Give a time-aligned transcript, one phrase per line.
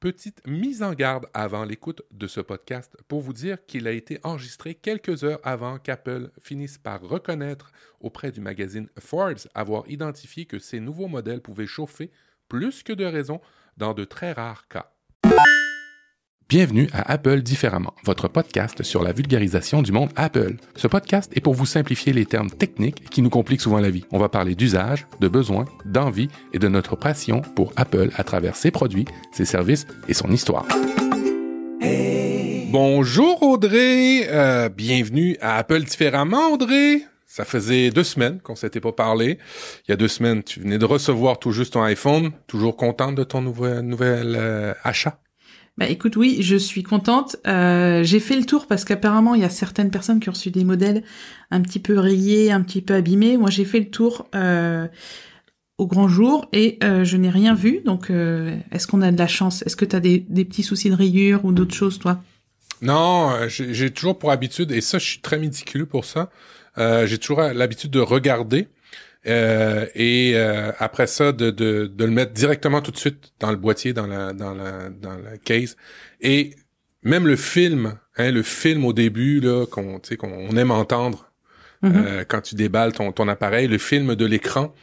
[0.00, 4.20] Petite mise en garde avant l'écoute de ce podcast pour vous dire qu'il a été
[4.24, 10.58] enregistré quelques heures avant qu'Apple finisse par reconnaître auprès du magazine Forbes avoir identifié que
[10.58, 12.10] ces nouveaux modèles pouvaient chauffer
[12.46, 13.40] plus que de raison
[13.78, 14.95] dans de très rares cas.
[16.48, 20.54] Bienvenue à Apple différemment, votre podcast sur la vulgarisation du monde Apple.
[20.76, 24.04] Ce podcast est pour vous simplifier les termes techniques qui nous compliquent souvent la vie.
[24.12, 28.54] On va parler d'usage, de besoins, d'envie et de notre passion pour Apple à travers
[28.54, 30.68] ses produits, ses services et son histoire.
[32.70, 37.00] Bonjour Audrey, euh, bienvenue à Apple différemment Audrey.
[37.26, 39.38] Ça faisait deux semaines qu'on s'était pas parlé.
[39.88, 42.30] Il y a deux semaines, tu venais de recevoir tout juste ton iPhone.
[42.46, 45.18] Toujours contente de ton nouvel, nouvel euh, achat?
[45.78, 47.36] Bah écoute, oui, je suis contente.
[47.46, 50.50] Euh, j'ai fait le tour parce qu'apparemment il y a certaines personnes qui ont reçu
[50.50, 51.02] des modèles
[51.50, 53.36] un petit peu rayés, un petit peu abîmés.
[53.36, 54.88] Moi, j'ai fait le tour euh,
[55.76, 57.82] au grand jour et euh, je n'ai rien vu.
[57.84, 59.62] Donc, est-ce qu'on a de la chance?
[59.66, 62.22] Est-ce que tu as des, des petits soucis de rayures ou d'autres choses, toi?
[62.80, 66.30] Non, j'ai toujours pour habitude, et ça, je suis très méticuleux pour ça.
[66.76, 68.68] j'ai toujours l'habitude de regarder.
[69.26, 73.50] Euh, et euh, après ça de, de, de le mettre directement tout de suite dans
[73.50, 75.76] le boîtier, dans la dans la dans la case.
[76.20, 76.54] Et
[77.02, 81.30] même le film, hein, le film au début là qu'on tu sais qu'on aime entendre
[81.82, 81.92] Mhm.
[82.06, 84.74] euh, quand tu déballes ton, ton appareil, le film de l'écran.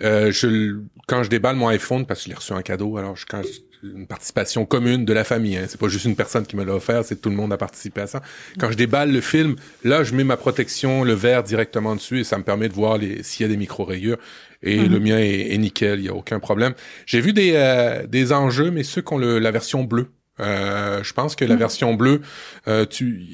[0.00, 3.14] Euh, je quand je déballe mon iPhone parce que je l'ai reçu en cadeau, alors
[3.16, 6.46] je, quand je- une participation commune de la famille, hein, c'est pas juste une personne
[6.46, 8.22] qui me l'a offert, c'est tout le monde a participé à ça.
[8.58, 12.24] Quand je déballe le film, là je mets ma protection, le verre directement dessus et
[12.24, 14.18] ça me permet de voir s'il y a des micro rayures.
[14.62, 14.92] Et Mhm.
[14.92, 16.74] le mien est, est nickel, il y a aucun problème.
[17.06, 20.06] J'ai vu des euh, des enjeux, mais ceux qui ont le, la version bleue.
[20.38, 21.58] Euh, je pense que la Mhm.
[21.58, 22.20] version bleue,
[22.68, 23.26] euh, tu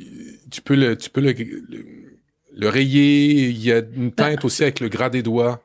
[0.51, 1.85] tu peux le tu peux le, le,
[2.57, 3.49] le rayer.
[3.51, 5.63] Il y a une teinte aussi avec le gras des doigts.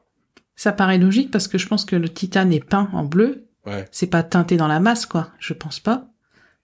[0.58, 3.46] Ça paraît logique parce que je pense que le titane est peint en bleu.
[3.66, 3.88] Ouais.
[3.92, 5.30] C'est pas teinté dans la masse, quoi.
[5.40, 6.08] Je pense pas.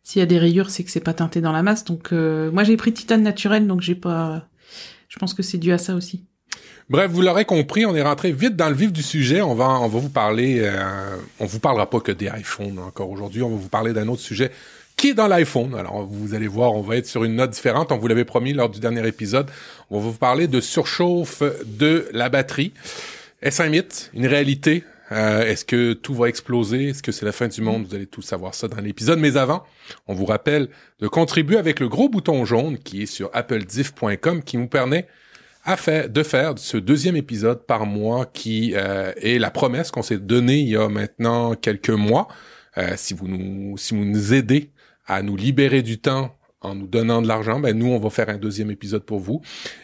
[0.03, 1.85] S'il y a des rayures, c'est que c'est pas teinté dans la masse.
[1.85, 4.47] Donc, euh, moi, j'ai pris titane naturel, donc j'ai pas.
[5.07, 6.25] Je pense que c'est dû à ça aussi.
[6.89, 9.41] Bref, vous l'aurez compris, on est rentré vite dans le vif du sujet.
[9.41, 13.11] On va, on va vous parler, euh, on vous parlera pas que des iPhones encore
[13.11, 13.43] aujourd'hui.
[13.43, 14.51] On va vous parler d'un autre sujet
[14.95, 15.75] qui est dans l'iPhone.
[15.75, 17.91] Alors, vous allez voir, on va être sur une note différente.
[17.91, 19.49] On vous l'avait promis lors du dernier épisode.
[19.91, 22.73] On va vous parler de surchauffe de la batterie.
[23.41, 24.83] Est-ce un mythe, une réalité?
[25.11, 26.89] Euh, Est-ce que tout va exploser?
[26.89, 27.85] Est-ce que c'est la fin du monde?
[27.87, 29.19] Vous allez tout savoir ça dans l'épisode.
[29.19, 29.63] Mais avant,
[30.07, 34.57] on vous rappelle de contribuer avec le gros bouton jaune qui est sur applediff.com qui
[34.57, 35.07] vous permet
[35.67, 40.57] de faire ce deuxième épisode par mois qui euh, est la promesse qu'on s'est donnée
[40.57, 42.27] il y a maintenant quelques mois.
[42.77, 44.71] Euh, si vous nous si vous nous aidez
[45.05, 48.29] à nous libérer du temps en nous donnant de l'argent, ben nous on va faire
[48.29, 49.41] un deuxième épisode pour vous.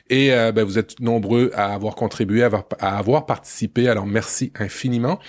[0.09, 3.87] Et euh, ben, vous êtes nombreux à avoir contribué, à avoir, à avoir participé.
[3.87, 5.19] Alors merci infiniment.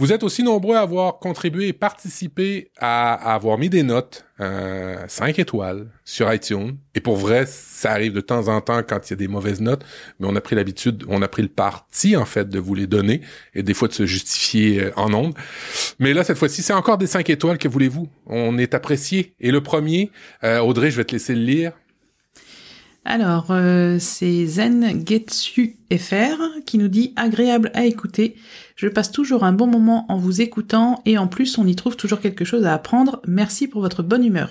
[0.00, 4.24] Vous êtes aussi nombreux à avoir contribué et participé à, à avoir mis des notes,
[4.40, 6.78] euh, 5 étoiles sur iTunes.
[6.94, 9.60] Et pour vrai, ça arrive de temps en temps quand il y a des mauvaises
[9.60, 9.84] notes,
[10.18, 12.86] mais on a pris l'habitude, on a pris le parti en fait de vous les
[12.86, 13.20] donner
[13.54, 15.34] et des fois de se justifier euh, en ondes.
[15.98, 18.08] Mais là, cette fois-ci, c'est encore des 5 étoiles que voulez-vous?
[18.24, 19.34] On est apprécié.
[19.38, 20.10] Et le premier,
[20.44, 21.72] euh, Audrey, je vais te laisser le lire.
[23.04, 28.36] Alors, euh, c'est Zen Getsu FR qui nous dit agréable à écouter.
[28.76, 31.96] Je passe toujours un bon moment en vous écoutant et en plus on y trouve
[31.96, 33.22] toujours quelque chose à apprendre.
[33.26, 34.50] Merci pour votre bonne humeur.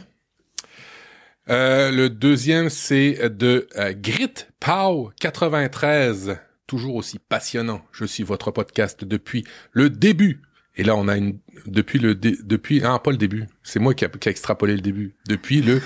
[1.49, 6.37] Euh, le deuxième, c'est de euh, Grit Pow 93.
[6.67, 7.81] Toujours aussi passionnant.
[7.91, 10.41] Je suis votre podcast depuis le début.
[10.75, 13.45] Et là, on a une depuis le depuis ah pas le début.
[13.63, 15.15] C'est moi qui a, qui a extrapolé le début.
[15.27, 15.81] Depuis le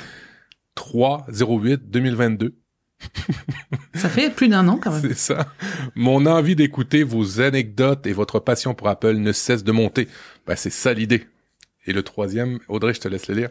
[0.75, 2.55] 3 08 2022.
[3.95, 5.01] Ça fait plus d'un an quand même.
[5.01, 5.47] C'est ça.
[5.95, 10.07] Mon envie d'écouter vos anecdotes et votre passion pour Apple ne cesse de monter.
[10.47, 11.27] Ben, c'est ça l'idée.
[11.85, 13.49] Et le troisième, Audrey, je te laisse le lire.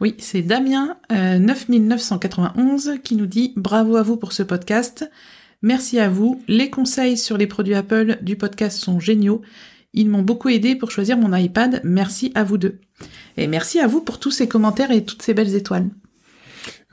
[0.00, 5.10] Oui, c'est Damien euh, 9991 qui nous dit bravo à vous pour ce podcast.
[5.62, 6.42] Merci à vous.
[6.48, 9.42] Les conseils sur les produits Apple du podcast sont géniaux.
[9.92, 11.82] Ils m'ont beaucoup aidé pour choisir mon iPad.
[11.84, 12.80] Merci à vous deux.
[13.36, 15.90] Et merci à vous pour tous ces commentaires et toutes ces belles étoiles.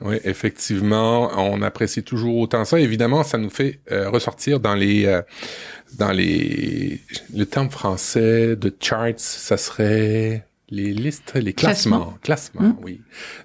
[0.00, 2.78] Oui, effectivement, on apprécie toujours autant ça.
[2.78, 5.22] Évidemment, ça nous fait euh, ressortir dans les euh,
[5.98, 7.00] dans les
[7.34, 12.76] le terme français de charts, ça serait les listes, les classements, classements, Hmm.
[12.82, 13.00] oui,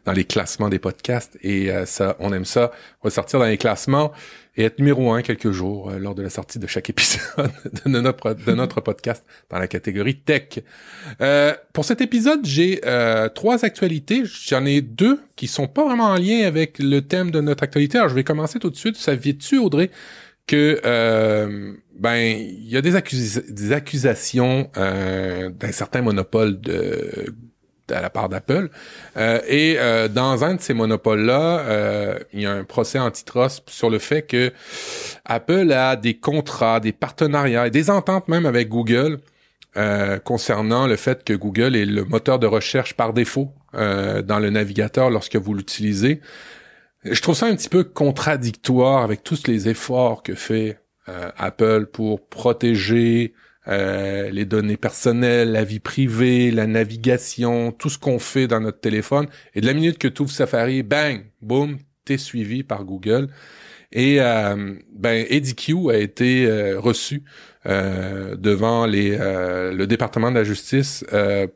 [0.06, 1.38] dans les classements des podcasts.
[1.42, 2.72] Et euh, ça, on aime ça
[3.02, 4.12] ressortir dans les classements
[4.56, 7.52] et être numéro un quelques jours euh, lors de la sortie de chaque épisode
[7.86, 10.60] de notre de notre podcast dans la catégorie tech.
[11.22, 14.24] Euh, pour cet épisode, j'ai euh, trois actualités.
[14.26, 17.98] J'en ai deux qui sont pas vraiment en lien avec le thème de notre actualité.
[17.98, 18.96] Alors, je vais commencer tout de suite.
[18.96, 19.90] Saviez-tu, Audrey,
[20.46, 27.34] que euh, ben il y a des, accus- des accusations euh, d'un certain monopole de
[27.91, 28.69] à la part d'Apple.
[29.18, 33.69] Euh, et euh, dans un de ces monopoles-là, euh, il y a un procès antitrust
[33.69, 34.51] sur le fait que
[35.25, 39.19] Apple a des contrats, des partenariats et des ententes même avec Google
[40.24, 45.09] concernant le fait que Google est le moteur de recherche par défaut dans le navigateur
[45.09, 46.21] lorsque vous l'utilisez.
[47.03, 50.77] Je trouve ça un petit peu contradictoire avec tous les efforts que fait
[51.07, 53.33] Apple pour protéger
[53.68, 58.80] euh, les données personnelles, la vie privée, la navigation, tout ce qu'on fait dans notre
[58.80, 59.27] téléphone.
[59.56, 63.30] Et de la minute que tu ouvres Safari, bang, boum, t'es suivi par Google.
[63.94, 67.24] Et euh, ben a été euh, reçu
[67.68, 71.06] euh, devant les le département de la justice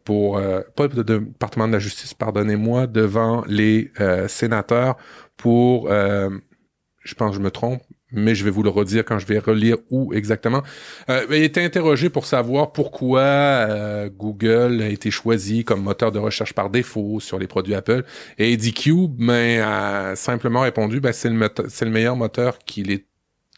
[0.06, 0.39] pour
[0.75, 3.92] pas le département de la justice, pardonnez-moi, devant les
[4.27, 4.98] sénateurs
[5.36, 7.81] pour je pense que je me trompe,
[8.12, 10.63] mais je vais vous le redire quand je vais relire où exactement.
[11.09, 16.19] Euh, il était interrogé pour savoir pourquoi euh, Google a été choisi comme moteur de
[16.19, 18.04] recherche par défaut sur les produits Apple.
[18.38, 23.06] Et Cube ben, a simplement répondu, ben, c'est le, c'est le meilleur moteur qu'il est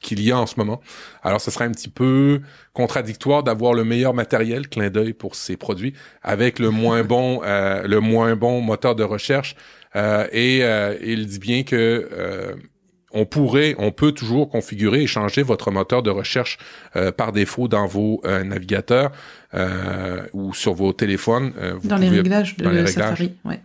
[0.01, 0.79] qu'il y a en ce moment.
[1.23, 2.39] Alors, ce serait un petit peu
[2.71, 5.93] contradictoire d'avoir le meilleur matériel, clin d'œil pour ces produits,
[6.23, 9.57] avec le moins bon, euh, le moins bon moteur de recherche.
[9.97, 10.61] Euh, et
[11.03, 12.55] il dit bien que
[13.11, 16.57] on pourrait, on peut toujours configurer et changer votre moteur de recherche
[16.95, 19.11] euh, par défaut dans vos euh, navigateurs
[19.53, 21.53] euh, ou sur vos téléphones.
[21.83, 23.59] dans, les réglages de Safari, ouais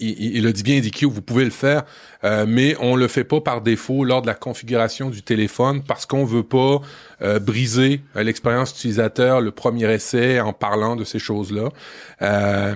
[0.00, 1.84] il, il, a dit bien que vous pouvez le faire,
[2.24, 6.06] euh, mais on le fait pas par défaut lors de la configuration du téléphone parce
[6.06, 6.80] qu'on veut pas
[7.22, 11.68] euh, briser euh, l'expérience utilisateur, le premier essai en parlant de ces choses-là.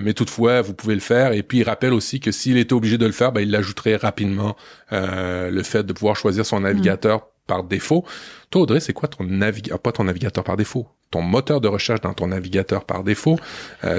[0.01, 1.33] mais toutefois, vous pouvez le faire.
[1.33, 3.95] Et puis, il rappelle aussi que s'il était obligé de le faire, ben, il l'ajouterait
[3.95, 4.55] rapidement
[4.91, 8.05] le fait de pouvoir choisir son navigateur par défaut.
[8.49, 12.01] Toi, Audrey, c'est quoi ton navigateur, pas ton navigateur par défaut, ton moteur de recherche
[12.01, 13.37] dans ton navigateur par défaut?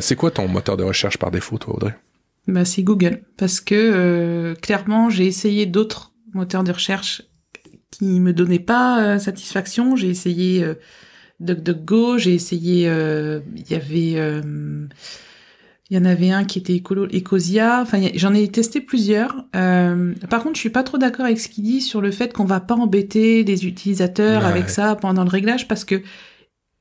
[0.01, 1.95] c'est quoi ton moteur de recherche par défaut, toi, Audrey?
[2.47, 3.23] Bah, c'est Google.
[3.37, 7.23] Parce que euh, clairement, j'ai essayé d'autres moteurs de recherche
[7.91, 9.97] qui me donnaient pas euh, satisfaction.
[9.97, 10.75] J'ai essayé euh,
[11.41, 12.89] DuckDuckGo, j'ai essayé...
[12.89, 14.41] Euh, il y avait...
[15.91, 17.81] il y en avait un qui était Ecosia.
[17.81, 19.47] Enfin, j'en ai testé plusieurs.
[19.53, 22.45] par contre, je suis pas trop d'accord avec ce qu'il dit sur le fait qu'on
[22.45, 26.03] va pas embêter les utilisateurs avec ça pendant le réglage parce que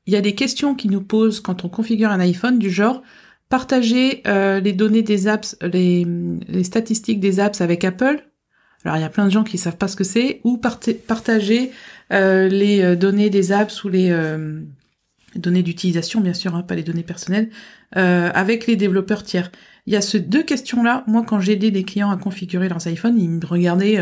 [0.06, 3.02] il y a des questions qui nous posent quand on configure un iPhone du genre
[3.48, 6.06] partager euh, les données des apps, les,
[6.48, 8.24] les, statistiques des apps avec Apple.
[8.84, 11.70] Alors il y a plein de gens qui savent pas ce que c'est, ou partager
[12.12, 14.14] euh, les euh, données des apps ou les
[15.36, 17.50] données d'utilisation, bien sûr, hein, pas les données personnelles,
[17.92, 19.50] avec les développeurs tiers.
[19.86, 21.02] Il y a ces deux questions-là.
[21.06, 23.98] Moi, quand j'ai aidé des clients à configurer leurs iPhones, ils me regardaient,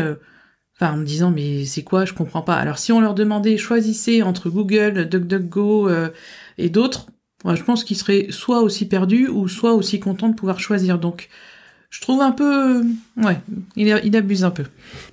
[0.75, 2.55] enfin, en me disant mais c'est quoi, je comprends pas.
[2.55, 5.89] Alors si on leur demandait choisissez entre Google, DuckDuckGo
[6.59, 7.07] et d'autres,
[7.45, 10.97] je pense qu'il serait soit aussi perdu ou soit aussi content de pouvoir choisir.
[10.99, 11.29] Donc,
[11.93, 12.83] je trouve un peu,
[13.17, 13.37] ouais,
[13.75, 14.63] il, il abuse un peu.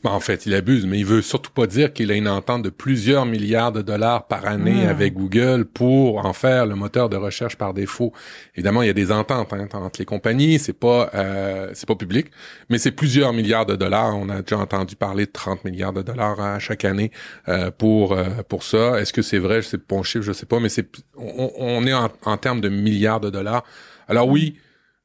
[0.02, 2.70] en fait, il abuse, mais il veut surtout pas dire qu'il a une entente de
[2.70, 4.90] plusieurs milliards de dollars par année ah.
[4.90, 8.14] avec Google pour en faire le moteur de recherche par défaut.
[8.54, 11.96] Évidemment, il y a des ententes hein, entre les compagnies, c'est pas, euh, c'est pas
[11.96, 12.28] public,
[12.70, 14.16] mais c'est plusieurs milliards de dollars.
[14.16, 17.10] On a déjà entendu parler de 30 milliards de dollars à chaque année
[17.50, 18.98] euh, pour euh, pour ça.
[18.98, 19.60] Est-ce que c'est vrai?
[19.60, 20.88] Je sais pas, chiffre, je sais pas, mais c'est,
[21.18, 23.64] on, on est en, en termes de milliards de dollars.
[24.08, 24.56] Alors oui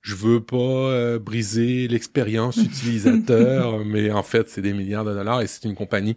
[0.05, 5.41] je veux pas euh, briser l'expérience utilisateur, mais en fait, c'est des milliards de dollars
[5.41, 6.15] et c'est une compagnie.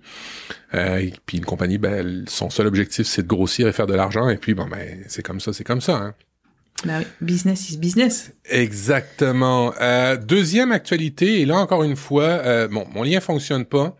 [0.74, 3.94] Euh, et puis une compagnie, ben, son seul objectif, c'est de grossir et faire de
[3.94, 4.28] l'argent.
[4.28, 5.96] Et puis, bon, ben, c'est comme ça, c'est comme ça.
[5.96, 6.14] Hein.
[6.84, 8.30] Ben oui, business is business.
[8.44, 9.72] Exactement.
[9.80, 13.96] Euh, deuxième actualité, et là encore une fois, euh, bon, mon lien fonctionne pas.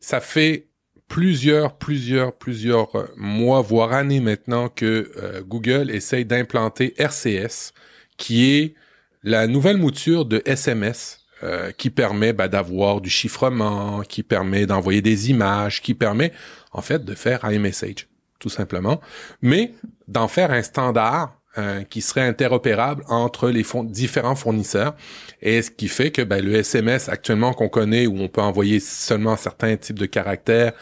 [0.00, 0.66] Ça fait
[1.06, 7.72] plusieurs, plusieurs, plusieurs mois, voire années maintenant que Google essaye d'implanter RCS,
[8.16, 8.74] qui est
[9.22, 15.02] la nouvelle mouture de SMS euh, qui permet bah, d'avoir du chiffrement, qui permet d'envoyer
[15.02, 16.32] des images, qui permet
[16.72, 19.00] en fait de faire iMessage, tout simplement,
[19.40, 19.72] mais
[20.08, 24.94] d'en faire un standard euh, qui serait interopérable entre les différents fournisseurs
[25.42, 28.80] et ce qui fait que ben, le SMS actuellement qu'on connaît où on peut envoyer
[28.80, 30.72] seulement certains types de caractères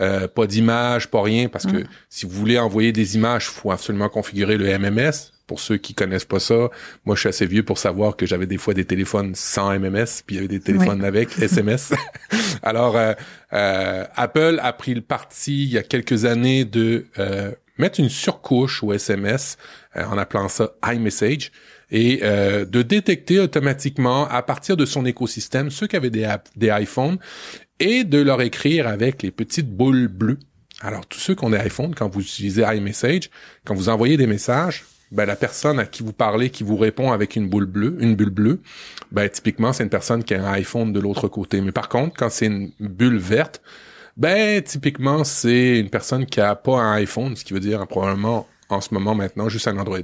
[0.00, 1.88] euh, pas d'image, pas rien, parce que mm.
[2.08, 5.32] si vous voulez envoyer des images, il faut absolument configurer le MMS.
[5.48, 6.70] Pour ceux qui connaissent pas ça,
[7.04, 10.22] moi je suis assez vieux pour savoir que j'avais des fois des téléphones sans MMS,
[10.24, 11.92] puis il y avait des téléphones avec SMS.
[12.62, 13.14] Alors euh,
[13.52, 17.06] euh, Apple a pris le parti il y a quelques années de
[17.78, 19.56] mettre une surcouche au SMS
[19.96, 21.50] en appelant ça iMessage
[21.90, 27.18] et de détecter automatiquement à partir de son écosystème ceux qui avaient des, des iPhones
[27.80, 30.38] et de leur écrire avec les petites boules bleues.
[30.80, 33.30] Alors, tous ceux qui ont des iPhone, quand vous utilisez iMessage,
[33.64, 37.12] quand vous envoyez des messages, ben la personne à qui vous parlez, qui vous répond
[37.12, 38.60] avec une boule bleue, une bulle bleue,
[39.10, 41.60] ben typiquement c'est une personne qui a un iPhone de l'autre côté.
[41.60, 43.62] Mais par contre, quand c'est une bulle verte,
[44.16, 48.46] ben typiquement c'est une personne qui a pas un iPhone, ce qui veut dire probablement
[48.68, 49.98] en ce moment maintenant juste un Android.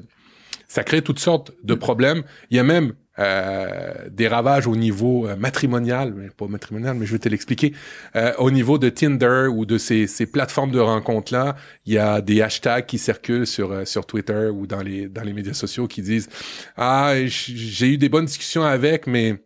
[0.69, 2.23] Ça crée toutes sortes de problèmes.
[2.51, 7.07] Il y a même euh, des ravages au niveau euh, matrimonial, mais pas matrimonial, mais
[7.07, 7.73] je vais te l'expliquer.
[8.17, 11.57] Euh, au niveau de Tinder ou de ces, ces plateformes de rencontres-là,
[11.87, 15.23] il y a des hashtags qui circulent sur euh, sur Twitter ou dans les dans
[15.23, 16.29] les médias sociaux qui disent
[16.77, 19.37] ah j'ai eu des bonnes discussions avec, mais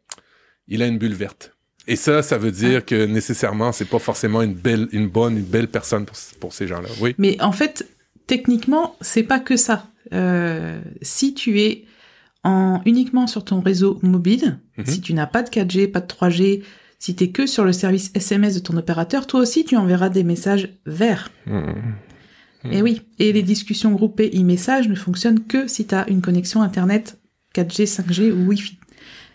[0.67, 1.53] il a une bulle verte.
[1.87, 5.45] Et ça, ça veut dire que nécessairement, c'est pas forcément une belle, une bonne, une
[5.45, 6.89] belle personne pour, pour ces gens-là.
[7.01, 7.15] Oui.
[7.17, 7.89] Mais en fait,
[8.27, 9.87] techniquement, c'est pas que ça.
[10.13, 11.85] Euh, si tu es
[12.49, 14.87] en, uniquement sur ton réseau mobile, Mhm.
[14.87, 16.63] si tu n'as pas de 4G, pas de 3G,
[16.99, 20.09] si tu es que sur le service SMS de ton opérateur, toi aussi tu enverras
[20.09, 21.31] des messages verts.
[21.47, 21.75] Mhm.
[22.73, 26.61] Et oui, et les discussions groupées e-message ne fonctionnent que si tu as une connexion
[26.61, 27.19] Internet
[27.55, 28.79] 4G, 5G ou Wi-Fi.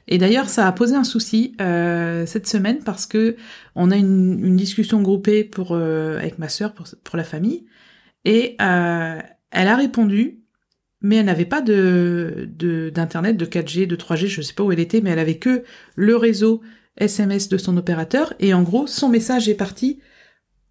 [0.10, 3.38] Et d'ailleurs, ça a posé un souci euh, cette semaine parce que
[3.76, 7.64] on a une, une discussion groupée pour euh, avec ma sœur pour, pour la famille
[8.26, 9.20] et euh,
[9.52, 10.43] elle a répondu,
[11.04, 14.72] mais elle n'avait pas de de- d'internet, de, 4G, de 3G, je sais pas où
[14.72, 15.64] elle était, mais elle avait que
[15.96, 16.62] le réseau
[16.98, 20.00] SMS de son opérateur et en gros son message est parti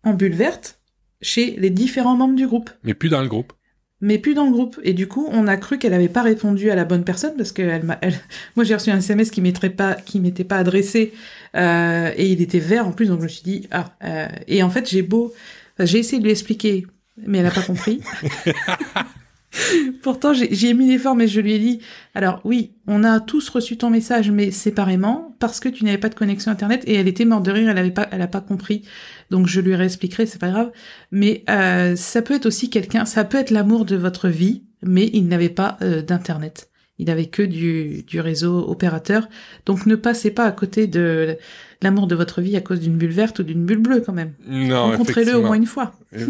[0.05, 0.81] en bulle verte
[1.21, 3.53] chez les différents membres du groupe Mais plus dans le groupe.
[4.01, 4.81] mais plus dans le groupe.
[4.83, 7.53] Et du coup, on a cru qu'elle avait pas répondu à la bonne personne parce
[7.53, 8.19] que elle m'a, elle-
[8.57, 11.13] moi j'ai reçu un SMS qui m'était pas, qui m'était pas adressé
[11.57, 13.97] euh, et il était vert en plus, donc je me suis dit ah.
[14.05, 15.33] euh, et en fait j'ai beau,
[15.75, 16.87] enfin, j'ai essayé de lui expliquer,
[17.17, 18.01] mais elle a pas compris.
[20.03, 21.81] Pourtant, j'ai j'ai mis l'effort, mais je lui ai dit,
[22.15, 26.09] alors oui, on a tous reçu ton message, mais séparément, parce que tu n'avais pas
[26.09, 28.41] de connexion Internet, et elle était morte de rire, elle avait pas, elle a pas
[28.41, 28.83] compris.
[29.31, 30.73] Donc je lui réexpliquerai, c'est pas grave.
[31.11, 35.11] Mais euh, ça peut être aussi quelqu'un, ça peut être l'amour de votre vie, mais
[35.13, 36.71] il n'avait pas euh, d'Internet.
[36.99, 39.29] Il avait que du, du réseau opérateur.
[39.67, 41.37] Donc ne passez pas à côté de
[41.83, 44.33] l'amour de votre vie à cause d'une bulle verte ou d'une bulle bleue quand même.
[44.47, 45.93] Non, Rencontrez-le au moins une fois.
[46.17, 46.27] Euh,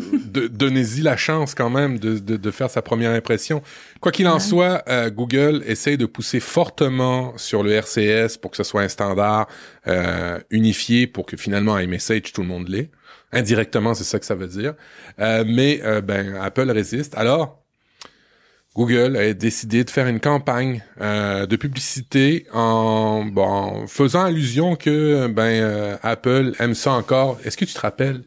[0.50, 3.62] Donnez-y la chance quand même de, de, de faire sa première impression.
[4.00, 4.40] Quoi qu'il en Ouais.
[4.40, 8.88] soit, euh, Google essaye de pousser fortement sur le RCS pour que ce soit un
[8.88, 9.46] standard
[9.86, 12.90] euh, unifié pour que finalement iMessage tout le monde l'ait.
[13.32, 14.74] Indirectement, c'est ça que ça veut dire.
[15.18, 17.14] Euh, mais euh, ben Apple résiste.
[17.16, 17.61] Alors
[18.74, 25.26] Google a décidé de faire une campagne euh, de publicité en, bon, faisant allusion que
[25.26, 27.38] ben euh, Apple aime ça encore.
[27.44, 28.22] Est-ce que tu te rappelles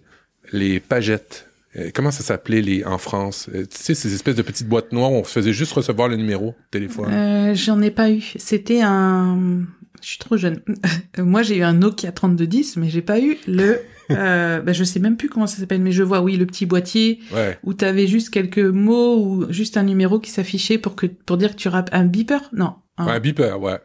[0.51, 1.47] les pagettes?
[1.75, 3.49] Euh, Comment ça s'appelait les en France?
[3.51, 6.47] Tu sais ces espèces de petites boîtes noires où on faisait juste recevoir le numéro
[6.49, 7.55] de téléphone.
[7.55, 8.21] J'en ai pas eu.
[8.35, 9.65] C'était un.
[10.01, 10.61] Je suis trop jeune.
[11.17, 13.79] Moi, j'ai eu un Nokia 3210, mais j'ai pas eu le.
[14.11, 16.65] Euh, bah, je sais même plus comment ça s'appelle, mais je vois, oui, le petit
[16.65, 17.57] boîtier Ouais.
[17.63, 21.51] où t'avais juste quelques mots ou juste un numéro qui s'affichait pour que pour dire
[21.51, 22.41] que tu rappelles un beeper?
[22.53, 22.75] Non.
[22.97, 23.79] un- Ouais, un beeper, ouais.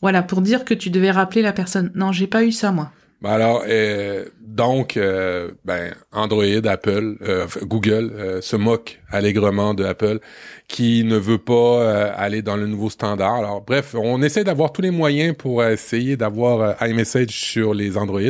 [0.00, 1.92] Voilà, pour dire que tu devais rappeler la personne.
[1.94, 2.90] Non, j'ai pas eu ça moi.
[3.22, 9.84] Ben alors, euh, donc, euh, ben, Android, Apple, euh, Google euh, se moque allègrement de
[9.84, 10.18] Apple,
[10.66, 11.52] qui ne veut pas
[11.82, 13.34] euh, aller dans le nouveau standard.
[13.36, 17.96] Alors, bref, on essaie d'avoir tous les moyens pour essayer d'avoir euh, iMessage sur les
[17.96, 18.20] Android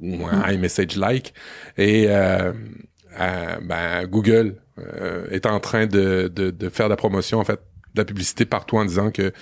[0.00, 1.34] ou un iMessage-like.
[1.76, 2.52] Et euh,
[3.20, 7.44] euh, ben, Google euh, est en train de, de, de faire de la promotion, en
[7.44, 7.60] fait,
[7.94, 9.32] de la publicité partout en disant que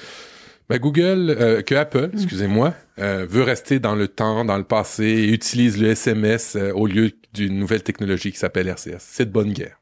[0.68, 5.04] ben Google, euh, que Apple, excusez-moi, euh, veut rester dans le temps, dans le passé,
[5.04, 8.98] et utilise le SMS euh, au lieu d'une nouvelle technologie qui s'appelle RCS.
[8.98, 9.80] C'est de bonne guerre.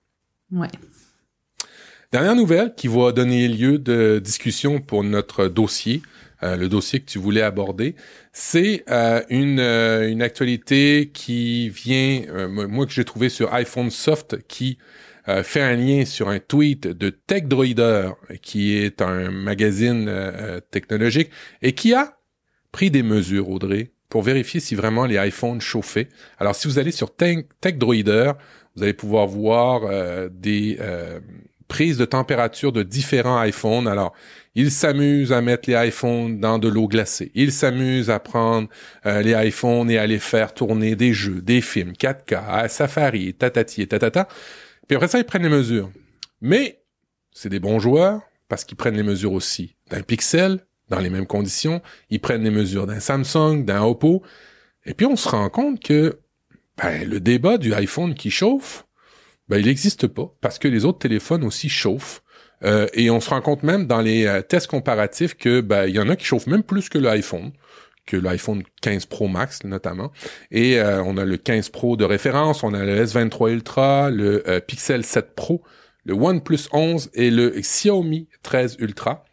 [0.53, 0.69] Ouais.
[2.13, 6.03] Dernière nouvelle qui va donner lieu de discussion pour notre dossier,
[6.43, 7.95] euh, le dossier que tu voulais aborder,
[8.33, 13.91] c'est euh, une, euh, une actualité qui vient, euh, moi que j'ai trouvé sur iPhone
[13.91, 14.79] Soft, qui
[15.29, 18.11] euh, fait un lien sur un tweet de TechDroider,
[18.43, 20.11] qui est un magazine
[20.71, 21.31] technologique,
[21.63, 22.19] et qui a
[22.71, 26.09] pris des mesures, Audrey, pour vérifier si vraiment les iPhones chauffaient.
[26.39, 28.33] Alors, si vous allez sur Tech- TechDroider,
[28.77, 30.79] vous allez pouvoir voir des
[31.67, 33.89] prises de température de différents iPhones.
[33.89, 34.13] Alors,
[34.57, 37.31] ils s'amusent à mettre les iPhones dans de l'eau glacée.
[37.35, 38.69] Ils s'amusent à prendre
[39.05, 43.35] euh, les iPhones et à les faire tourner des jeux, des films, 4K, à Safari,
[43.35, 44.27] tatati et tatata.
[44.89, 45.91] Puis après ça, ils prennent les mesures.
[46.41, 46.81] Mais
[47.33, 51.27] c'est des bons joueurs parce qu'ils prennent les mesures aussi d'un Pixel dans les mêmes
[51.27, 51.83] conditions.
[52.09, 54.23] Ils prennent les mesures d'un Samsung, d'un Oppo.
[54.87, 56.19] Et puis on se rend compte que
[56.83, 58.87] ben, le débat du iPhone qui chauffe,
[59.49, 62.23] ben, il n'existe pas parce que les autres téléphones aussi chauffent.
[62.65, 65.95] Euh, et on se rend compte même dans les euh, tests comparatifs que ben, il
[65.95, 67.53] y en a qui chauffent même plus que l'iPhone
[68.07, 70.13] que l'iPhone 15 Pro Max notamment.
[70.53, 74.45] Et euh, on a le 15 Pro de référence, on a le S23 Ultra, le
[74.65, 75.61] Pixel 7 Pro,
[76.05, 79.25] le OnePlus 11 et le Xiaomi 13 Ultra.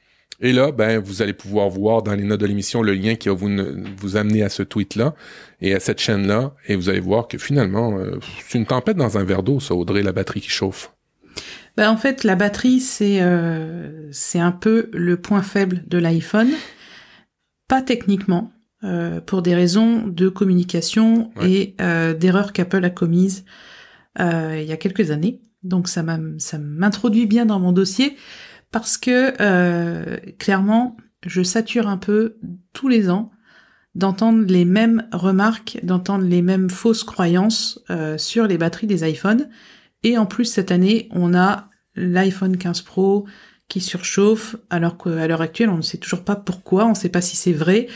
[0.42, 3.30] Et là, ben, vous allez pouvoir voir dans les notes de l'émission le lien qui
[3.30, 3.51] va vous,
[3.98, 5.13] vous amener à ce tweet-là
[5.62, 6.56] et à cette chaîne-là.
[6.68, 7.96] Et vous allez voir que finalement,
[8.50, 10.93] c'est une tempête dans un verre d'eau, ça, Audrey, la batterie qui chauffe.
[11.75, 16.50] Ben, en fait, la batterie, c'est euh, c'est un peu le point faible de l'iPhone.
[17.68, 18.51] Pas techniquement,
[18.84, 23.46] euh, pour des raisons de communication et euh, d'erreurs qu'Apple a commises
[24.20, 25.42] euh, il y a quelques années.
[25.63, 28.18] Donc ça m'introduit bien dans mon dossier
[28.72, 32.38] parce que euh, clairement, je sature un peu
[32.74, 33.32] tous les ans
[33.96, 39.48] d'entendre les mêmes remarques, d'entendre les mêmes fausses croyances euh, sur les batteries des iPhones.
[40.03, 43.25] Et en plus, cette année, on a l'iPhone 15 Pro
[43.69, 47.10] qui surchauffe, alors qu'à l'heure actuelle, on ne sait toujours pas pourquoi, on ne sait
[47.10, 47.88] pas si c'est vrai.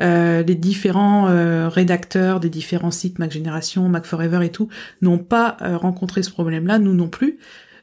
[0.00, 4.68] Euh, les différents euh, rédacteurs des différents sites Mac Génération, Mac Forever et tout
[5.00, 7.38] n'ont pas euh, rencontré ce problème-là, nous non plus.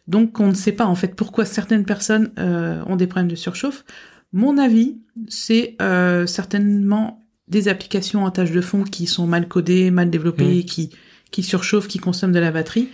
[0.08, 3.86] Donc on ne sait pas en fait pourquoi certaines personnes ont des problèmes de surchauffe.
[4.34, 4.98] Mon avis,
[5.30, 5.78] c'est
[6.26, 10.66] certainement des applications en tâche de fond qui sont mal codées, mal développées, mmh.
[10.66, 10.90] qui
[11.34, 12.90] qui surchauffent, qui consomment de la batterie.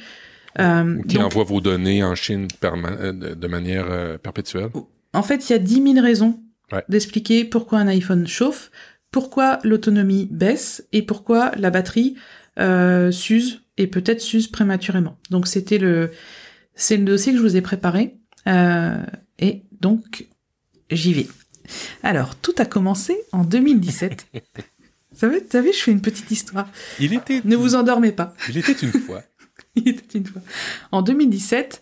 [0.58, 4.70] Euh, qui envoient vos données en Chine de manière perpétuelle.
[5.14, 6.40] En fait, il y a 10 000 raisons
[6.88, 8.72] d'expliquer pourquoi un iPhone chauffe
[9.12, 12.16] pourquoi l'autonomie baisse et pourquoi la batterie
[12.60, 15.18] euh, s'use et peut-être s'use prématurément.
[15.30, 16.12] Donc c'était le
[16.76, 19.04] c'est le dossier que je vous ai préparé euh,
[19.40, 20.28] et donc
[20.92, 21.28] j'y vais.
[22.04, 24.28] Alors tout a commencé en 2017.
[25.12, 26.70] Vous savez, je fais une petite histoire.
[26.98, 27.42] Il était.
[27.44, 28.34] Ne vous endormez pas.
[28.48, 29.22] Il était une fois.
[29.86, 30.42] Il était une fois.
[30.92, 31.82] En 2017,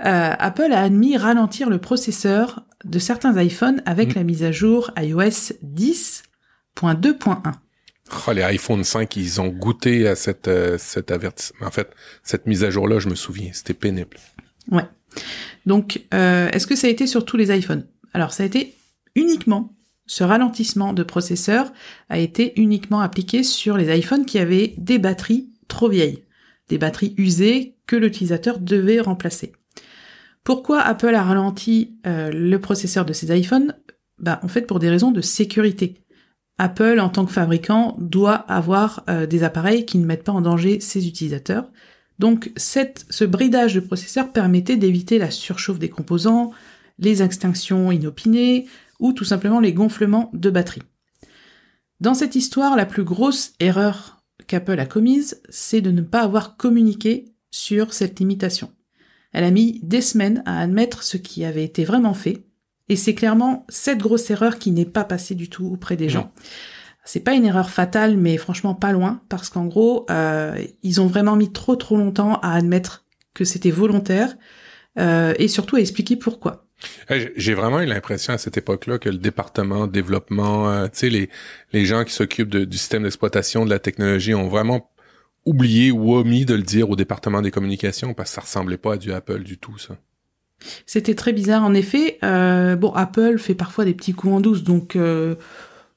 [0.00, 4.18] euh, Apple a admis ralentir le processeur de certains iPhones avec mm.
[4.18, 6.22] la mise à jour iOS 10
[6.82, 10.76] Oh, les iPhone 5, ils ont goûté à cette, euh,
[11.08, 11.66] avertissement.
[11.66, 11.90] En fait,
[12.22, 14.16] cette mise à jour-là, je me souviens, c'était pénible.
[14.70, 14.84] Ouais.
[15.66, 17.86] Donc, euh, est-ce que ça a été sur tous les iPhones?
[18.12, 18.74] Alors, ça a été
[19.14, 19.72] uniquement,
[20.06, 21.72] ce ralentissement de processeur
[22.08, 26.23] a été uniquement appliqué sur les iPhones qui avaient des batteries trop vieilles,
[26.68, 29.52] des batteries usées que l'utilisateur devait remplacer.
[30.44, 33.74] Pourquoi Apple a ralenti euh, le processeur de ces iPhones?
[34.18, 35.94] Bah, En fait, pour des raisons de sécurité.
[36.58, 40.40] Apple, en tant que fabricant, doit avoir euh, des appareils qui ne mettent pas en
[40.40, 41.70] danger ses utilisateurs.
[42.18, 46.52] Donc cette, ce bridage de processeur permettait d'éviter la surchauffe des composants,
[46.98, 48.66] les extinctions inopinées
[49.00, 50.82] ou tout simplement les gonflements de batterie.
[52.00, 56.56] Dans cette histoire, la plus grosse erreur qu'Apple a commise, c'est de ne pas avoir
[56.56, 58.72] communiqué sur cette limitation.
[59.32, 62.44] Elle a mis des semaines à admettre ce qui avait été vraiment fait,
[62.88, 66.32] et c'est clairement cette grosse erreur qui n'est pas passée du tout auprès des gens.
[67.04, 71.06] C'est pas une erreur fatale, mais franchement pas loin, parce qu'en gros, euh, ils ont
[71.06, 73.04] vraiment mis trop trop longtemps à admettre
[73.34, 74.36] que c'était volontaire,
[74.98, 76.63] euh, et surtout à expliquer pourquoi.
[77.36, 81.30] J'ai vraiment eu l'impression à cette époque-là que le département développement, euh, tu sais, les,
[81.72, 84.90] les gens qui s'occupent du système d'exploitation de la technologie ont vraiment
[85.46, 88.94] oublié ou omis de le dire au département des communications parce que ça ressemblait pas
[88.94, 89.96] à du Apple du tout, ça.
[90.86, 92.18] C'était très bizarre en effet.
[92.22, 95.34] Euh, bon, Apple fait parfois des petits coups en douce, donc euh,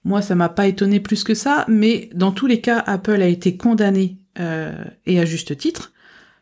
[0.04, 1.66] moi ça m'a pas étonné plus que ça.
[1.68, 5.94] Mais dans tous les cas, Apple a été condamné euh, et à juste titre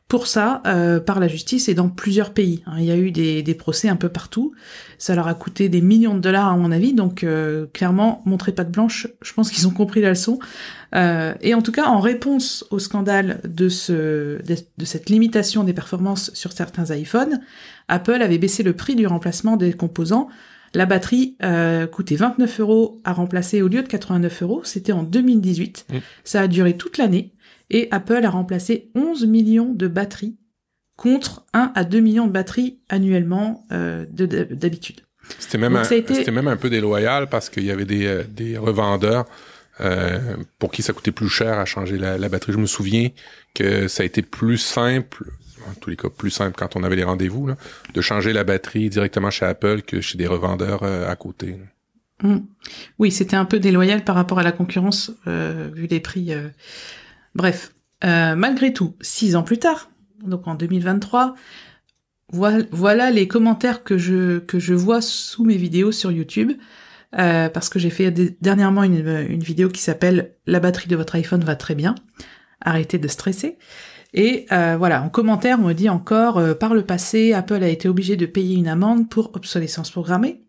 [0.08, 0.62] pour ça
[1.06, 2.64] par la justice et dans plusieurs pays.
[2.68, 2.76] Hein.
[2.78, 4.54] Il y a eu des, des, procès un peu partout.
[4.98, 6.94] Ça leur a coûté des millions de dollars à mon avis.
[6.94, 7.26] Donc
[7.74, 9.08] clairement, montrez pas de blanche.
[9.22, 10.40] Je pense qu'ils ont compris la leçon.
[10.94, 16.32] et en tout cas, en réponse au scandale de, ce, de cette limitation des performances
[16.34, 17.42] sur certains iPhones,
[17.88, 20.30] Apple avait baissé le prix du remplacement des composants.
[20.74, 24.62] La batterie euh, coûtait 29 euros à remplacer au lieu de 89 euros.
[24.64, 25.86] C'était en 2018.
[25.90, 25.98] Mm.
[26.24, 27.32] Ça a duré toute l'année.
[27.70, 30.38] Et Apple a remplacé 11 millions de batteries
[30.96, 35.02] contre 1 à 2 millions de batteries annuellement euh, d'habitude.
[35.40, 39.26] C'était même, un, même un peu déloyal parce qu'il y avait des, euh, des revendeurs
[39.82, 42.54] euh, pour qui ça coûtait plus cher à changer la, la, batterie.
[42.54, 43.10] Je me souviens
[43.54, 45.26] que ça a été plus simple
[45.68, 47.50] en tous les cas plus simple quand on avait les rendez-vous,
[47.94, 51.58] de changer la batterie directement chez Apple que chez des revendeurs euh, à côté.
[52.22, 52.38] Mmh.
[53.00, 56.32] Oui, c'était un peu déloyal par rapport à la concurrence, vu les prix.
[57.36, 57.40] Euh.
[57.40, 59.90] Bref, malgré tout, six ans plus tard,
[60.26, 61.36] donc en 2023,
[62.32, 66.54] voilà, les commentaires que je, que je vois sous mes vidéos sur YouTube.
[67.12, 71.44] parce que j'ai fait dernièrement une, une vidéo qui s'appelle La batterie de votre iPhone
[71.44, 71.96] va très bien.
[72.62, 73.58] Arrêtez de stresser.
[74.18, 77.68] Et euh, voilà, en commentaire, on me dit encore, euh, par le passé, Apple a
[77.68, 80.42] été obligé de payer une amende pour obsolescence programmée.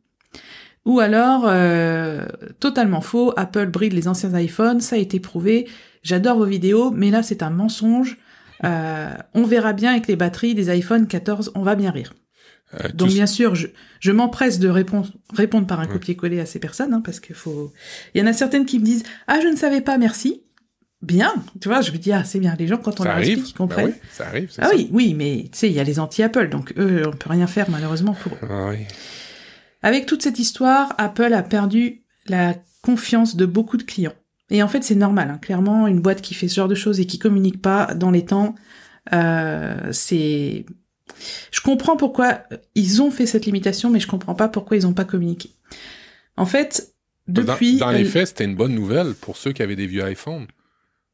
[0.85, 2.27] Ou alors, euh,
[2.61, 5.67] totalement faux, Apple bride les anciens iPhones, ça a été prouvé,
[6.07, 8.17] j'adore vos vidéos, mais là c'est un mensonge.
[8.63, 12.15] on verra bien avec les batteries des iPhone 14, on va bien rire.
[12.75, 13.69] Euh, Donc bien sûr, je,
[14.01, 17.73] je m'empresse de répondre, répondre par un copier-coller à ces personnes, hein, parce qu'il faut.
[18.15, 20.43] Il y en a certaines qui me disent ah je ne savais pas, merci.
[21.03, 22.57] Bien, tu vois, je me dis ah c'est bien.
[22.59, 23.29] Les gens quand on ça leur arrive.
[23.39, 23.87] explique, ils comprennent.
[23.91, 24.51] Ben oui, ça arrive.
[24.59, 24.75] ah ça.
[24.75, 27.47] oui, oui, mais tu sais, il y a les anti-Apple, donc eux, on peut rien
[27.47, 28.39] faire malheureusement pour eux.
[28.51, 28.79] Ah oui.
[29.83, 34.15] Avec toute cette histoire, Apple a perdu la confiance de beaucoup de clients.
[34.51, 35.31] Et en fait, c'est normal.
[35.31, 35.39] hein.
[35.39, 38.25] Clairement, une boîte qui fait ce genre de choses et qui communique pas dans les
[38.25, 38.55] temps,
[39.13, 40.65] euh, c'est.
[41.51, 42.41] Je comprends pourquoi
[42.75, 45.51] ils ont fait cette limitation, mais je comprends pas pourquoi ils n'ont pas communiqué.
[46.37, 46.95] En fait,
[47.29, 47.79] depuis.
[47.79, 50.09] Dans, dans les euh, faits, c'était une bonne nouvelle pour ceux qui avaient des vieux
[50.09, 50.47] iPhones.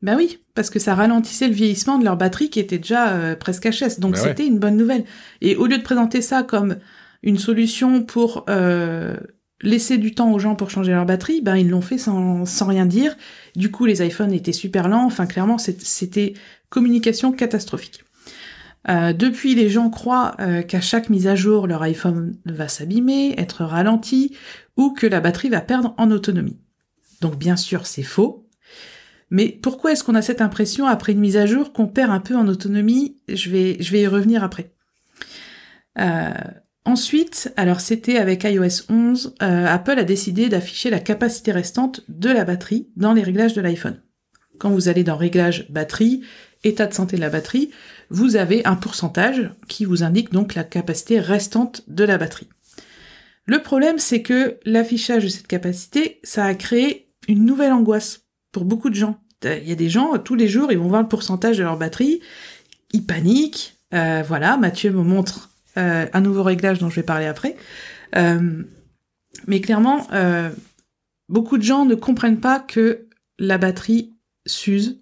[0.03, 3.37] Ben oui, parce que ça ralentissait le vieillissement de leur batterie qui était déjà euh,
[3.37, 4.01] presque HS.
[4.01, 4.29] Donc Ben ouais.
[4.29, 5.05] c'était une bonne nouvelle.
[5.41, 6.77] Et au lieu de présenter ça comme
[7.23, 9.17] une solution pour euh,
[9.63, 12.67] laisser du temps aux gens pour changer leur batterie, ben ils l'ont fait sans, sans
[12.67, 13.17] rien dire.
[13.57, 15.05] Du coup, les iPhones étaient super lents.
[15.05, 16.35] Enfin, clairement, c'était
[16.69, 18.05] communication catastrophique.
[18.89, 23.35] Euh, depuis, les gens croient euh, qu'à chaque mise à jour, leur iPhone va s'abîmer,
[23.39, 24.37] être ralenti,
[24.77, 26.59] ou que la batterie va perdre en autonomie.
[27.21, 28.49] Donc bien sûr, c'est faux.
[29.31, 32.21] Mais pourquoi est-ce qu'on a cette impression après une mise à jour qu'on perd un
[32.21, 33.17] peu en autonomie?
[33.29, 34.73] Je vais, je vais y revenir après.
[35.99, 36.33] Euh,
[36.85, 42.31] ensuite, alors c'était avec iOS 11, euh, Apple a décidé d'afficher la capacité restante de
[42.31, 44.01] la batterie dans les réglages de l'iPhone.
[44.59, 46.23] Quand vous allez dans Réglages batterie,
[46.63, 47.71] état de santé de la batterie,
[48.11, 52.49] vous avez un pourcentage qui vous indique donc la capacité restante de la batterie.
[53.47, 58.65] Le problème, c'est que l'affichage de cette capacité, ça a créé une nouvelle angoisse pour
[58.65, 59.19] beaucoup de gens.
[59.45, 61.77] Il y a des gens, tous les jours, ils vont voir le pourcentage de leur
[61.77, 62.21] batterie,
[62.93, 63.77] ils paniquent.
[63.93, 67.57] Euh, voilà, Mathieu me montre euh, un nouveau réglage dont je vais parler après.
[68.17, 68.63] Euh,
[69.47, 70.51] mais clairement, euh,
[71.29, 73.07] beaucoup de gens ne comprennent pas que
[73.39, 74.15] la batterie
[74.47, 75.01] s'use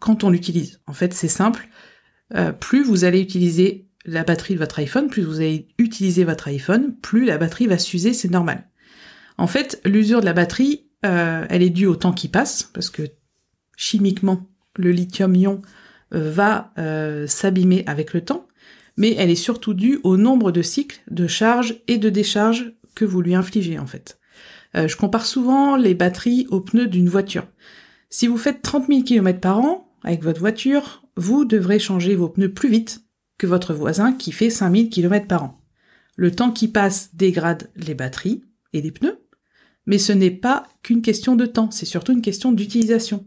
[0.00, 0.80] quand on l'utilise.
[0.86, 1.68] En fait, c'est simple.
[2.34, 6.48] Euh, plus vous allez utiliser la batterie de votre iPhone, plus vous allez utiliser votre
[6.48, 8.68] iPhone, plus la batterie va s'user, c'est normal.
[9.38, 12.90] En fait, l'usure de la batterie, euh, elle est due au temps qui passe, parce
[12.90, 13.02] que
[13.76, 15.62] chimiquement, le lithium-ion
[16.14, 16.72] euh, va
[17.26, 18.47] s'abîmer avec le temps,
[18.98, 23.06] mais elle est surtout due au nombre de cycles de charge et de décharge que
[23.06, 24.18] vous lui infligez en fait.
[24.76, 27.46] Euh, je compare souvent les batteries aux pneus d'une voiture.
[28.10, 32.28] Si vous faites 30 000 km par an avec votre voiture, vous devrez changer vos
[32.28, 33.04] pneus plus vite
[33.38, 35.60] que votre voisin qui fait 5000 km par an.
[36.16, 39.20] Le temps qui passe dégrade les batteries et les pneus,
[39.86, 43.26] mais ce n'est pas qu'une question de temps, c'est surtout une question d'utilisation.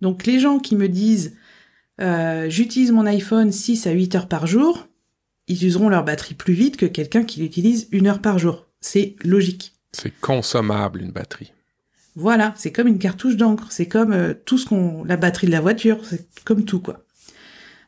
[0.00, 1.36] Donc les gens qui me disent
[2.00, 4.88] euh, j'utilise mon iPhone 6 à 8 heures par jour,
[5.48, 8.66] ils useront leur batterie plus vite que quelqu'un qui l'utilise une heure par jour.
[8.80, 9.74] C'est logique.
[9.92, 11.52] C'est consommable, une batterie.
[12.14, 15.52] Voilà, c'est comme une cartouche d'encre, c'est comme euh, tout ce qu'on, la batterie de
[15.52, 17.04] la voiture, c'est comme tout quoi.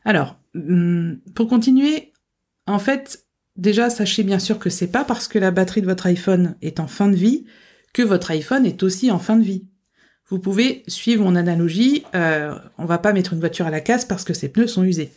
[0.05, 2.13] Alors, hum, pour continuer,
[2.67, 3.25] en fait,
[3.57, 6.79] déjà sachez bien sûr que c'est pas parce que la batterie de votre iPhone est
[6.79, 7.45] en fin de vie
[7.91, 9.65] que votre iPhone est aussi en fin de vie.
[10.27, 14.05] Vous pouvez suivre mon analogie, euh, on va pas mettre une voiture à la casse
[14.05, 15.11] parce que ses pneus sont usés.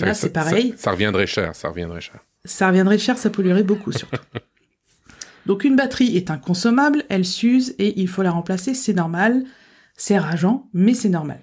[0.00, 2.20] Là, Ça- c'est pareil Ça, ça reviendrait cher, ça reviendrait cher.
[2.44, 4.16] ça reviendrait cher, ça polluerait beaucoup surtout.
[5.46, 9.44] Donc une batterie est inconsommable, elle s'use et il faut la remplacer, c'est normal,
[9.96, 11.40] c'est rageant, mais c'est normal.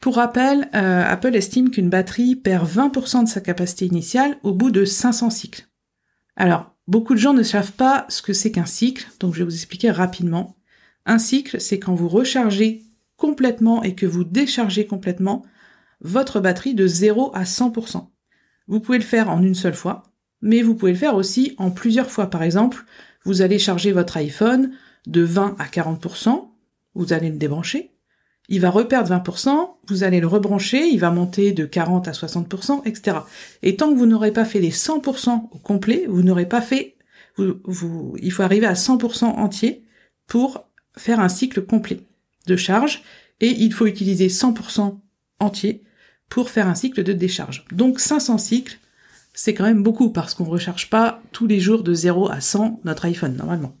[0.00, 4.70] Pour rappel, euh, Apple estime qu'une batterie perd 20% de sa capacité initiale au bout
[4.70, 5.66] de 500 cycles.
[6.36, 9.44] Alors, beaucoup de gens ne savent pas ce que c'est qu'un cycle, donc je vais
[9.44, 10.56] vous expliquer rapidement.
[11.06, 12.82] Un cycle, c'est quand vous rechargez
[13.16, 15.44] complètement et que vous déchargez complètement
[16.02, 18.06] votre batterie de 0 à 100%.
[18.68, 20.04] Vous pouvez le faire en une seule fois,
[20.40, 22.28] mais vous pouvez le faire aussi en plusieurs fois.
[22.28, 22.84] Par exemple,
[23.24, 24.72] vous allez charger votre iPhone
[25.06, 26.48] de 20 à 40%,
[26.94, 27.92] vous allez le débrancher,
[28.48, 32.82] il va reperdre 20%, vous allez le rebrancher, il va monter de 40 à 60%,
[32.84, 33.18] etc.
[33.62, 36.96] Et tant que vous n'aurez pas fait les 100% au complet, vous n'aurez pas fait,
[37.36, 39.84] vous, vous, il faut arriver à 100% entier
[40.26, 42.00] pour faire un cycle complet
[42.46, 43.02] de charge,
[43.40, 44.98] et il faut utiliser 100%
[45.38, 45.82] entier
[46.32, 47.66] pour faire un cycle de décharge.
[47.72, 48.78] Donc 500 cycles,
[49.34, 52.40] c'est quand même beaucoup parce qu'on ne recharge pas tous les jours de 0 à
[52.40, 53.76] 100 notre iPhone normalement.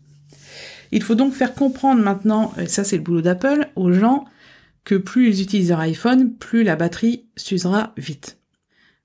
[0.90, 4.26] Il faut donc faire comprendre maintenant, et ça c'est le boulot d'Apple, aux gens
[4.84, 8.36] que plus ils utilisent leur iPhone, plus la batterie s'usera vite.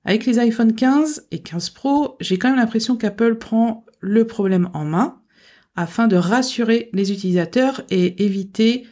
[0.04, 4.68] Avec les iPhone 15 et 15 Pro, j'ai quand même l'impression qu'Apple prend le problème
[4.74, 5.22] en main
[5.74, 8.86] afin de rassurer les utilisateurs et éviter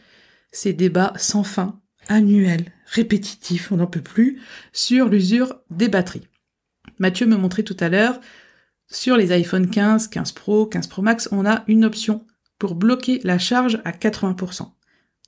[0.51, 4.41] ces débats sans fin, annuels, répétitifs, on n'en peut plus,
[4.73, 6.27] sur l'usure des batteries.
[6.99, 8.19] Mathieu me montrait tout à l'heure,
[8.89, 12.25] sur les iPhone 15, 15 Pro, 15 Pro Max, on a une option
[12.57, 14.71] pour bloquer la charge à 80%.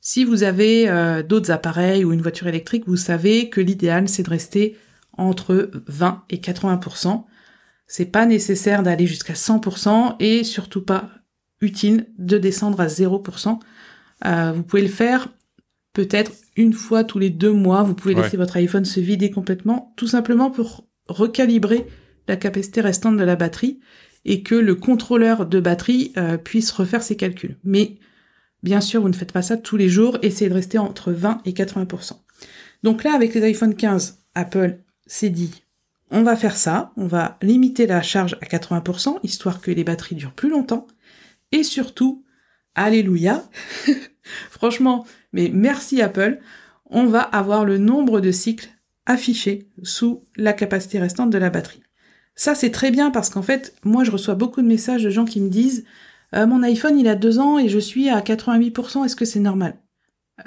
[0.02, 4.24] Si vous avez euh, d'autres appareils ou une voiture électrique, vous savez que l'idéal c'est
[4.24, 4.78] de rester
[5.18, 7.26] entre 20 et 80%.
[7.86, 11.10] C'est pas nécessaire d'aller jusqu'à 100% et surtout pas
[11.60, 13.60] utile de descendre à 0%.
[14.26, 15.28] Euh, vous pouvez le faire
[15.94, 17.84] peut-être une fois tous les deux mois.
[17.84, 21.88] Vous pouvez laisser votre iPhone se vider complètement, tout simplement pour recalibrer
[22.28, 23.80] la capacité restante de la batterie
[24.26, 27.58] et que le contrôleur de batterie euh, puisse refaire ses calculs.
[27.64, 27.96] Mais
[28.62, 30.18] bien sûr, vous ne faites pas ça tous les jours.
[30.22, 32.20] Essayez de rester entre 20 et 80%.
[32.84, 35.64] Donc là, avec les iPhone 15, Apple s'est dit,
[36.12, 40.16] on va faire ça, on va limiter la charge à 80%, histoire que les batteries
[40.16, 40.88] durent plus longtemps.
[41.54, 42.26] Et surtout,
[42.76, 43.50] alléluia,
[44.50, 46.40] franchement, mais merci Apple,
[46.86, 48.70] on va avoir le nombre de cycles
[49.06, 51.84] affichés sous la capacité restante de la batterie.
[52.36, 55.26] Ça, c'est très bien parce qu'en fait, moi, je reçois beaucoup de messages de gens
[55.26, 55.84] qui me disent
[56.36, 59.40] euh, mon iPhone, il a deux ans et je suis à 88%, est-ce que c'est
[59.40, 59.76] normal?
[60.40, 60.44] Euh,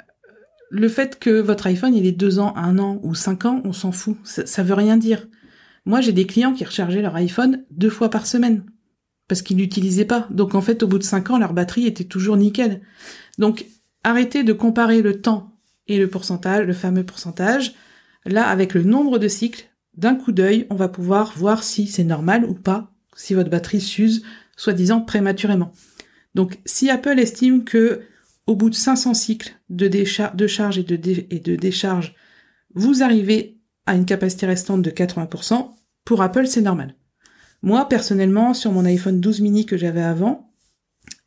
[0.69, 3.73] Le fait que votre iPhone, il ait deux ans, un an ou cinq ans, on
[3.73, 4.17] s'en fout.
[4.23, 5.27] Ça, ça veut rien dire.
[5.85, 8.63] Moi, j'ai des clients qui rechargeaient leur iPhone deux fois par semaine
[9.27, 10.27] parce qu'ils l'utilisaient pas.
[10.31, 12.81] Donc en fait, au bout de 5 ans, leur batterie était toujours nickel.
[13.37, 13.65] Donc
[14.03, 15.51] arrêtez de comparer le temps
[15.87, 17.73] et le pourcentage, le fameux pourcentage.
[18.25, 22.03] Là, avec le nombre de cycles, d'un coup d'œil, on va pouvoir voir si c'est
[22.03, 24.23] normal ou pas, si votre batterie s'use,
[24.55, 25.71] soi-disant prématurément.
[26.35, 28.01] Donc si Apple estime que
[28.47, 30.95] au bout de 500 cycles de, charge et de,
[31.29, 32.15] et de décharge,
[32.73, 35.71] vous arrivez à une capacité restante de 80%,
[36.05, 36.95] pour Apple, c'est normal.
[37.61, 40.51] Moi, personnellement, sur mon iPhone 12 mini que j'avais avant,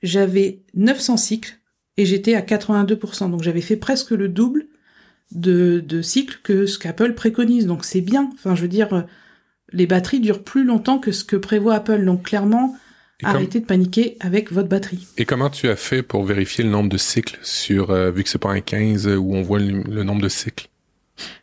[0.02, 1.58] j'avais 900 cycles
[1.96, 3.30] et j'étais à 82%.
[3.30, 4.66] Donc j'avais fait presque le double
[5.32, 7.66] de, de cycles que ce qu'Apple préconise.
[7.66, 8.30] Donc c'est bien.
[8.34, 9.06] Enfin, je veux dire,
[9.72, 12.04] les batteries durent plus longtemps que ce que prévoit Apple.
[12.04, 12.76] Donc clairement,
[13.22, 15.06] arrêtez de paniquer avec votre batterie.
[15.16, 18.28] Et comment tu as fait pour vérifier le nombre de cycles sur, euh, vu que
[18.28, 20.68] c'est pas un 15 où on voit le nombre de cycles?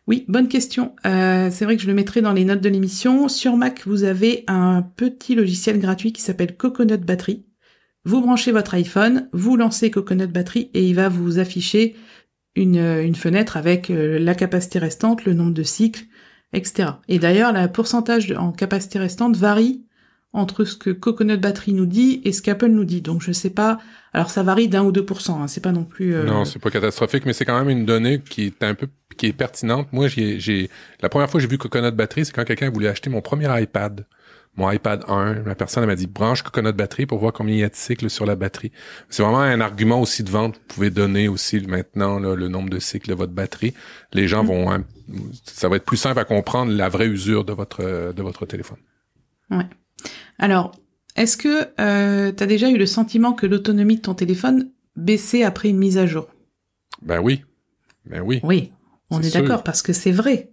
[0.08, 0.96] Oui, bonne question.
[1.06, 3.28] Euh, c'est vrai que je le mettrai dans les notes de l'émission.
[3.28, 7.44] Sur Mac, vous avez un petit logiciel gratuit qui s'appelle Coconut Battery.
[8.06, 11.96] Vous branchez votre iPhone, vous lancez Coconut Battery et il va vous afficher
[12.56, 16.04] une, une fenêtre avec euh, la capacité restante, le nombre de cycles,
[16.52, 16.90] etc.
[17.08, 19.86] Et d'ailleurs, le pourcentage en capacité restante varie
[20.34, 23.02] entre ce que Coconut Battery nous dit et ce qu'Apple nous dit.
[23.02, 23.78] Donc je sais pas.
[24.14, 25.42] Alors ça varie d'un ou deux pour cent.
[25.42, 25.48] Hein.
[25.48, 26.16] C'est pas non plus.
[26.16, 26.26] Euh...
[26.26, 29.28] Non, c'est pas catastrophique, mais c'est quand même une donnée qui est un peu qui
[29.28, 29.88] est pertinente.
[29.94, 30.70] Moi, j'ai,
[31.02, 33.48] la première fois que j'ai vu Coconut Battery, c'est quand quelqu'un voulait acheter mon premier
[33.62, 34.08] iPad.
[34.56, 37.64] Mon iPad 1, la personne m'a dit branche Coconut Battery pour voir combien il y
[37.64, 38.72] a de cycles sur la batterie.
[39.10, 40.56] C'est vraiment un argument aussi de vente.
[40.56, 43.74] Vous pouvez donner aussi maintenant le nombre de cycles de votre batterie.
[44.12, 44.48] Les gens mm.
[44.48, 44.86] vont, hein,
[45.44, 48.78] ça va être plus simple à comprendre la vraie usure de votre de votre téléphone.
[49.50, 49.66] Ouais.
[50.38, 50.72] Alors,
[51.16, 55.44] est-ce que euh, tu as déjà eu le sentiment que l'autonomie de ton téléphone baissait
[55.44, 56.28] après une mise à jour?
[57.02, 57.44] Ben oui.
[58.06, 58.40] Ben oui.
[58.44, 58.72] Oui,
[59.10, 60.53] on est, d'accord parce que c'est vrai.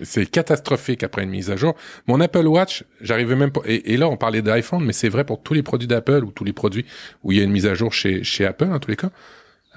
[0.00, 1.74] C'est catastrophique après une mise à jour.
[2.06, 3.60] Mon Apple Watch, j'arrivais même pas.
[3.66, 6.44] Et, là, on parlait d'iPhone, mais c'est vrai pour tous les produits d'Apple ou tous
[6.44, 6.86] les produits
[7.22, 9.10] où il y a une mise à jour chez, chez Apple, en tous les cas.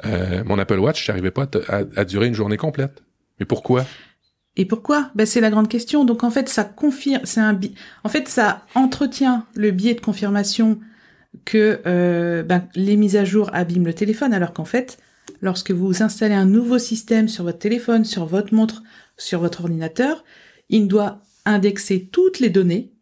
[0.05, 3.03] Euh, mon Apple Watch, j'arrivais pas à, durer une journée complète.
[3.39, 3.85] Mais pourquoi?
[4.57, 5.11] Et pourquoi?
[5.15, 6.05] Ben c'est la grande question.
[6.05, 7.59] Donc en fait, ça confirme, c'est un,
[8.05, 10.79] en fait, ça entretient le biais de confirmation
[11.43, 14.97] que euh, ben, les mises à jour abîment le téléphone, alors qu'en fait,
[15.41, 18.83] lorsque vous installez un nouveau système sur votre téléphone, sur votre montre,
[19.17, 20.23] sur votre ordinateur,
[20.69, 22.93] il doit indexer toutes les données.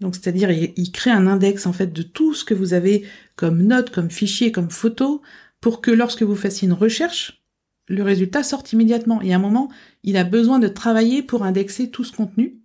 [0.00, 3.04] Donc, c'est-à-dire, il, crée un index, en fait, de tout ce que vous avez
[3.36, 5.20] comme notes, comme fichiers, comme photos,
[5.60, 7.44] pour que lorsque vous fassiez une recherche,
[7.88, 9.22] le résultat sorte immédiatement.
[9.22, 9.70] Et à un moment,
[10.02, 12.60] il a besoin de travailler pour indexer tout ce contenu.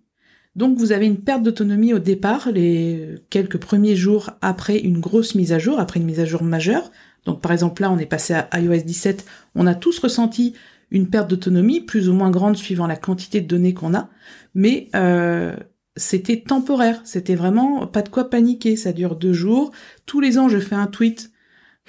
[0.56, 5.36] Donc vous avez une perte d'autonomie au départ, les quelques premiers jours après une grosse
[5.36, 6.90] mise à jour, après une mise à jour majeure,
[7.24, 10.54] donc par exemple là, on est passé à iOS 17, on a tous ressenti
[10.90, 14.08] une perte d'autonomie, plus ou moins grande suivant la quantité de données qu'on a,
[14.54, 15.54] mais euh,
[15.96, 19.70] c'était temporaire, c'était vraiment pas de quoi paniquer, ça dure deux jours.
[20.06, 21.30] Tous les ans, je fais un tweet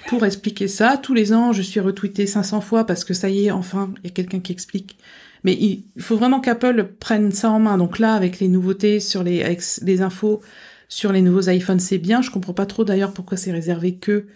[0.08, 0.96] pour expliquer ça.
[0.96, 4.08] Tous les ans, je suis retweeté 500 fois parce que ça y est, enfin, il
[4.08, 4.98] y a quelqu'un qui explique.
[5.44, 7.78] Mais il faut vraiment qu'Apple prenne ça en main.
[7.78, 10.40] Donc là, avec les nouveautés sur les, avec les infos
[10.88, 12.22] sur les nouveaux iPhones, c'est bien.
[12.22, 14.26] Je comprends pas trop d'ailleurs pourquoi c'est réservé que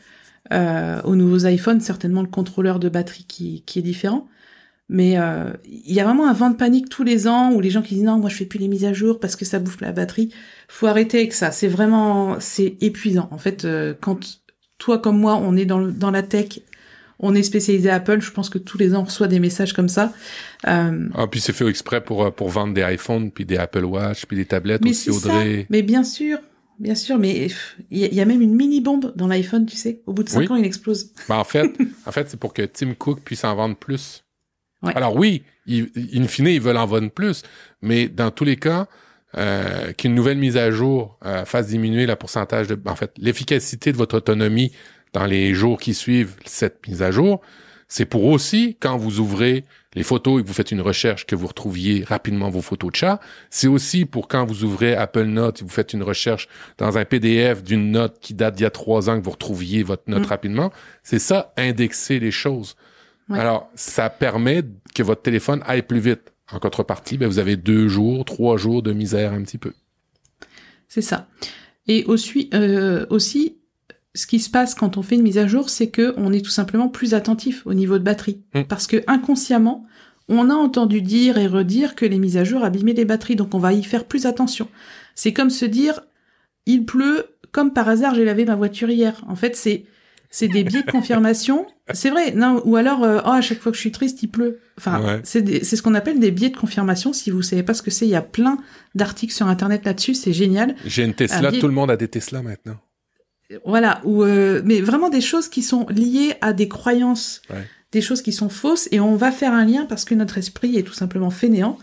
[0.52, 4.28] euh, aux nouveaux iPhones, certainement le contrôleur de batterie qui, qui est différent.
[4.88, 7.70] Mais euh, il y a vraiment un vent de panique tous les ans où les
[7.70, 9.58] gens qui disent non, moi je fais plus les mises à jour parce que ça
[9.58, 10.32] bouffe la batterie.
[10.68, 11.50] Faut arrêter avec ça.
[11.50, 13.28] C'est vraiment, c'est épuisant.
[13.32, 14.18] En fait, euh, quand
[14.78, 16.60] toi comme moi, on est dans, dans la tech,
[17.18, 19.88] on est spécialisé Apple, je pense que tous les ans on reçoit des messages comme
[19.88, 20.12] ça.
[20.68, 21.08] Euh...
[21.14, 24.26] Ah, puis c'est fait exprès pour euh, pour vendre des iPhones, puis des Apple Watch,
[24.26, 25.60] puis des tablettes mais aussi, Audrey.
[25.62, 25.66] Ça.
[25.70, 26.38] Mais bien sûr,
[26.78, 27.48] Bien sûr, mais
[27.90, 30.02] il y, a même une mini bombe dans l'iPhone, tu sais.
[30.04, 31.10] Au bout de 5 ans, il explose.
[31.26, 31.74] Ben, en fait,
[32.06, 34.25] en fait, c'est pour que Tim Cook puisse en vendre plus.
[34.82, 34.92] Ouais.
[34.94, 37.42] Alors oui, in fine, ils veulent en vendre plus,
[37.82, 38.86] mais dans tous les cas,
[39.36, 43.92] euh, qu'une nouvelle mise à jour euh, fasse diminuer la pourcentage de, en fait, l'efficacité
[43.92, 44.72] de votre autonomie
[45.12, 47.40] dans les jours qui suivent cette mise à jour,
[47.88, 51.36] c'est pour aussi, quand vous ouvrez les photos et que vous faites une recherche, que
[51.36, 53.20] vous retrouviez rapidement vos photos de chat.
[53.48, 57.04] C'est aussi pour quand vous ouvrez Apple Notes et vous faites une recherche dans un
[57.04, 60.24] PDF d'une note qui date d'il y a trois ans, que vous retrouviez votre note
[60.24, 60.28] mm.
[60.28, 60.72] rapidement.
[61.02, 62.76] C'est ça, indexer les choses.
[63.30, 64.62] Alors, ça permet
[64.94, 66.32] que votre téléphone aille plus vite.
[66.52, 69.72] En contrepartie, ben, vous avez deux jours, trois jours de misère un petit peu.
[70.88, 71.26] C'est ça.
[71.88, 73.58] Et aussi, euh, aussi,
[74.14, 76.44] ce qui se passe quand on fait une mise à jour, c'est que on est
[76.44, 78.62] tout simplement plus attentif au niveau de batterie, mm.
[78.62, 79.86] parce que inconsciemment,
[80.28, 83.54] on a entendu dire et redire que les mises à jour abîmaient les batteries, donc
[83.54, 84.68] on va y faire plus attention.
[85.14, 86.00] C'est comme se dire,
[86.66, 89.22] il pleut, comme par hasard, j'ai lavé ma voiture hier.
[89.28, 89.84] En fait, c'est
[90.30, 91.66] c'est des biais de confirmation.
[91.92, 94.28] C'est vrai, non, ou alors, euh, oh, à chaque fois que je suis triste, il
[94.28, 94.60] pleut.
[94.78, 97.12] Enfin, c'est ce qu'on appelle des biais de confirmation.
[97.12, 98.58] Si vous savez pas ce que c'est, il y a plein
[98.94, 100.74] d'articles sur Internet là-dessus, c'est génial.
[100.84, 102.76] J'ai une Tesla, tout le monde a des Tesla maintenant.
[103.64, 107.42] Voilà, ou euh, mais vraiment des choses qui sont liées à des croyances,
[107.92, 110.76] des choses qui sont fausses, et on va faire un lien parce que notre esprit
[110.76, 111.78] est tout simplement fainéant,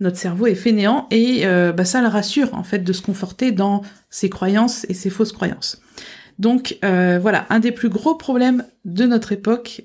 [0.00, 3.52] notre cerveau est fainéant, et euh, bah, ça le rassure en fait de se conforter
[3.52, 5.80] dans ses croyances et ses fausses croyances.
[6.38, 9.82] Donc euh, voilà, un des plus gros problèmes de notre époque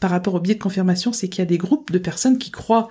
[0.00, 2.50] par rapport au biais de confirmation, c'est qu'il y a des groupes de personnes qui
[2.50, 2.88] croient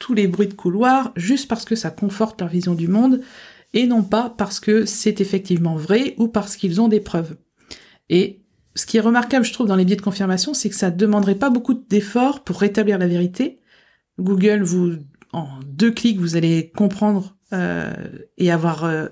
[0.00, 3.20] tous les bruits de couloir juste parce que ça conforte leur vision du monde
[3.72, 7.36] et non pas parce que c'est effectivement vrai ou parce qu'ils ont des preuves.
[8.10, 8.42] Et
[8.74, 10.96] ce qui est remarquable, je trouve, dans les biais de confirmation, c'est que ça ne
[10.96, 13.60] demanderait pas beaucoup d'efforts pour rétablir la vérité.
[14.18, 14.96] Google, vous,
[15.32, 17.92] en deux clics, vous allez comprendre euh,
[18.38, 19.08] et avoir euh,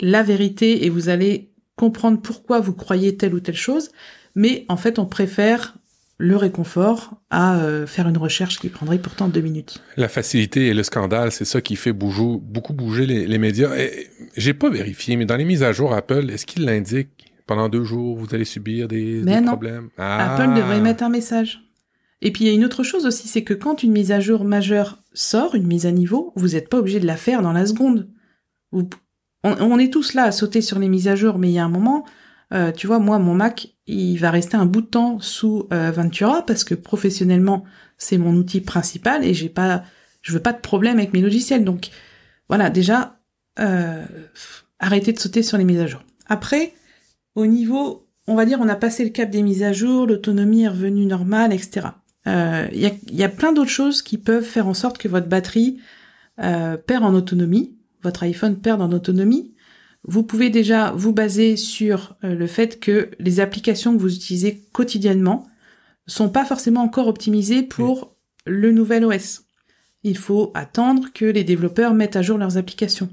[0.00, 3.90] la vérité et vous allez comprendre pourquoi vous croyez telle ou telle chose.
[4.34, 5.76] Mais en fait, on préfère
[6.18, 9.82] le réconfort à euh, faire une recherche qui prendrait pourtant deux minutes.
[9.96, 13.70] La facilité et le scandale, c'est ça qui fait beaucoup bouger les, médias.
[14.36, 17.84] J'ai pas vérifié, mais dans les mises à jour Apple, est-ce qu'il l'indique pendant deux
[17.84, 19.90] jours, vous allez subir des, problèmes?
[19.98, 20.80] Apple devrait ah!
[20.80, 21.62] mettre un message.
[22.22, 24.20] Et puis il y a une autre chose aussi, c'est que quand une mise à
[24.20, 27.52] jour majeure sort, une mise à niveau, vous n'êtes pas obligé de la faire dans
[27.52, 28.08] la seconde.
[29.46, 31.64] On, est tous là à sauter sur les mises à jour, mais il y a
[31.64, 32.04] un moment,
[32.52, 35.90] euh, tu vois, moi, mon Mac, il va rester un bout de temps sous euh,
[35.90, 37.64] Ventura parce que professionnellement,
[37.98, 39.82] c'est mon outil principal et j'ai pas,
[40.22, 41.64] je veux pas de problème avec mes logiciels.
[41.64, 41.90] Donc,
[42.48, 43.18] voilà, déjà,
[43.58, 44.04] euh,
[44.78, 46.02] arrêtez de sauter sur les mises à jour.
[46.28, 46.72] Après,
[47.34, 50.64] au niveau, on va dire, on a passé le cap des mises à jour, l'autonomie
[50.64, 51.88] est revenue normale, etc.
[52.26, 55.28] Il y, a, y, a, plein d'autres choses qui peuvent faire en sorte que votre
[55.28, 55.78] batterie
[56.36, 57.75] perd en autonomie,
[58.06, 59.52] votre iPhone perd en autonomie
[60.06, 64.62] vous pouvez déjà vous baser sur euh, le fait que les applications que vous utilisez
[64.72, 65.46] quotidiennement
[66.06, 68.16] sont pas forcément encore optimisées pour
[68.46, 69.42] le nouvel OS.
[70.04, 73.08] Il faut attendre que les développeurs mettent à jour leurs applications.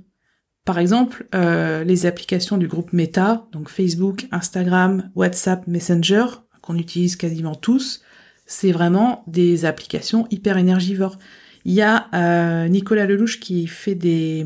[0.66, 6.26] Par exemple, euh, les applications du groupe Meta, donc Facebook, Instagram, WhatsApp, Messenger,
[6.62, 8.02] qu'on utilise quasiment tous,
[8.46, 11.18] c'est vraiment des applications hyper énergivores.
[11.65, 14.45] Il y a euh, Nicolas Lelouch qui fait des,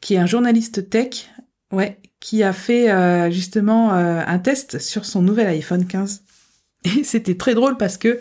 [0.00, 1.30] qui est un journaliste tech,
[1.72, 6.22] ouais, qui a fait euh, justement euh, un test sur son nouvel iPhone 15.
[6.84, 8.20] Et c'était très drôle parce que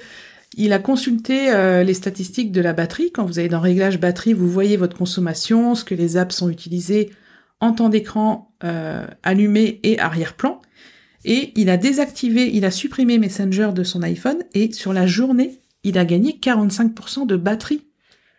[0.56, 3.12] il a consulté euh, les statistiques de la batterie.
[3.12, 6.50] Quand vous allez dans Réglage batterie, vous voyez votre consommation, ce que les apps sont
[6.50, 7.12] utilisées
[7.60, 8.54] en temps d'écran
[9.24, 10.62] allumé et arrière-plan.
[11.26, 15.62] Et il a désactivé, il a supprimé Messenger de son iPhone et sur la journée,
[15.84, 17.88] il a gagné 45% de batterie.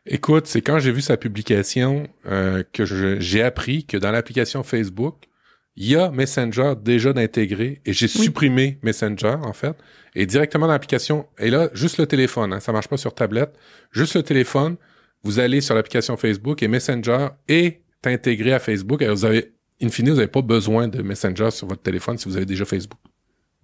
[0.06, 2.84] Écoute, c'est quand j'ai vu sa publication euh, que
[3.20, 5.28] j'ai appris que dans l'application Facebook,
[5.76, 9.76] il y a Messenger déjà d'intégrer et j'ai supprimé Messenger en fait
[10.14, 13.56] et directement dans l'application et là juste le téléphone, hein, ça marche pas sur tablette,
[13.90, 14.76] juste le téléphone,
[15.24, 19.88] vous allez sur l'application Facebook et Messenger est intégré à Facebook et vous avez in
[19.88, 23.00] fine vous n'avez pas besoin de Messenger sur votre téléphone si vous avez déjà Facebook.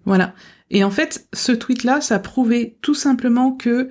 [0.05, 0.35] Voilà.
[0.71, 3.89] Et en fait, ce tweet là, ça prouvait tout simplement que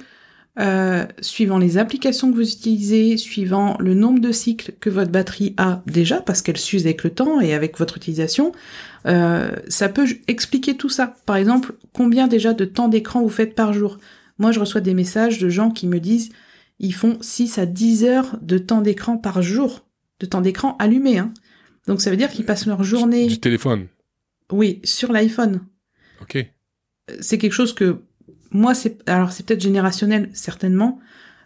[0.60, 5.54] euh, suivant les applications que vous utilisez, suivant le nombre de cycles que votre batterie
[5.58, 8.52] a déjà, parce qu'elle s'use avec le temps et avec votre utilisation,
[9.06, 11.16] euh, ça peut expliquer tout ça.
[11.26, 14.00] Par exemple, combien déjà de temps d'écran vous faites par jour?
[14.38, 16.30] Moi, je reçois des messages de gens qui me disent
[16.80, 19.86] ils font 6 à 10 heures de temps d'écran par jour,
[20.20, 21.20] de temps d'écran allumé.
[21.20, 21.34] Hein.
[21.88, 23.28] Donc ça veut dire qu'ils passent leur journée...
[23.28, 23.88] Du téléphone
[24.52, 25.62] Oui, sur l'iPhone.
[26.22, 26.38] Ok.
[27.22, 28.04] C'est quelque chose que
[28.52, 31.00] moi, c'est alors c'est peut-être générationnel certainement.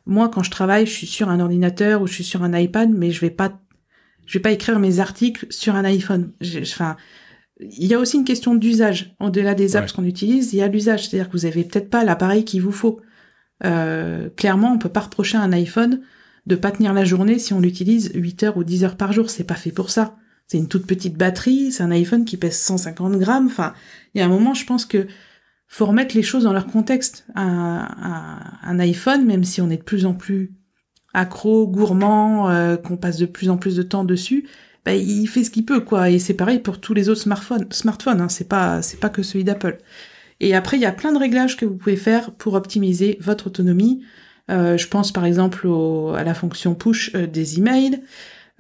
[0.06, 2.90] Moi, quand je travaille, je suis sur un ordinateur ou je suis sur un iPad,
[2.90, 3.62] mais je vais pas,
[4.26, 6.34] je vais pas écrire mes articles sur un iPhone.
[6.62, 6.98] Enfin,
[7.60, 9.16] il y a aussi une question d'usage.
[9.20, 11.08] Au-delà des apps qu'on utilise, il y a l'usage.
[11.08, 13.00] C'est-à-dire que vous avez peut-être pas l'appareil qu'il vous faut.
[13.64, 16.02] Euh, clairement, on peut pas reprocher à un iPhone
[16.46, 19.30] de pas tenir la journée si on l'utilise 8 heures ou 10 heures par jour.
[19.30, 20.18] C'est pas fait pour ça.
[20.54, 23.48] C'est une toute petite batterie, c'est un iPhone qui pèse 150 grammes.
[23.48, 23.74] Enfin,
[24.14, 25.08] il y a un moment, je pense que
[25.68, 27.26] faut remettre les choses dans leur contexte.
[27.34, 30.54] Un, iPhone, même si on est de plus en plus
[31.16, 34.48] accro, gourmand, euh, qu'on passe de plus en plus de temps dessus,
[34.86, 36.12] bah, il fait ce qu'il peut, quoi.
[36.12, 37.66] Et c'est pareil pour tous les autres smartphones.
[37.72, 39.80] Smartphones, hein, c'est pas, c'est pas que celui d'Apple.
[40.40, 43.48] Et après, il y a plein de réglages que vous pouvez faire pour optimiser votre
[43.48, 44.04] autonomie.
[44.52, 45.68] Euh, je pense par exemple
[46.16, 48.04] à la fonction push euh, des emails,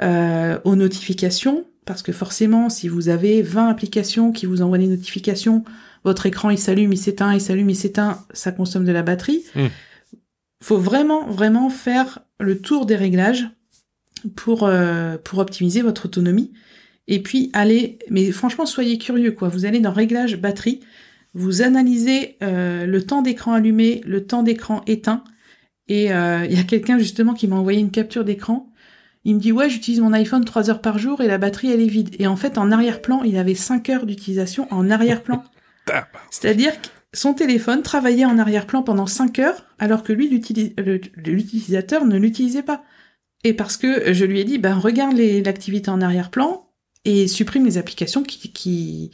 [0.01, 4.87] euh, aux notifications, parce que forcément, si vous avez 20 applications qui vous envoient des
[4.87, 5.63] notifications,
[6.03, 9.43] votre écran il s'allume, il s'éteint, il s'allume, il s'éteint, ça consomme de la batterie.
[9.55, 9.69] Il hmm.
[10.61, 13.47] Faut vraiment, vraiment faire le tour des réglages
[14.35, 16.53] pour euh, pour optimiser votre autonomie.
[17.07, 19.49] Et puis allez, mais franchement soyez curieux quoi.
[19.49, 20.79] Vous allez dans réglages batterie,
[21.33, 25.23] vous analysez euh, le temps d'écran allumé, le temps d'écran éteint.
[25.87, 28.72] Et euh, il y a quelqu'un justement qui m'a envoyé une capture d'écran.
[29.25, 31.81] Il me dit ouais j'utilise mon iPhone 3 heures par jour et la batterie elle
[31.81, 32.15] est vide.
[32.19, 35.43] Et en fait en arrière-plan il avait 5 heures d'utilisation en arrière-plan.
[36.31, 42.17] C'est-à-dire que son téléphone travaillait en arrière-plan pendant 5 heures, alors que lui, l'utilisateur, ne
[42.17, 42.83] l'utilisait pas.
[43.43, 46.67] Et parce que je lui ai dit, ben regarde l'activité en arrière-plan
[47.05, 49.11] et supprime les applications qui, qui,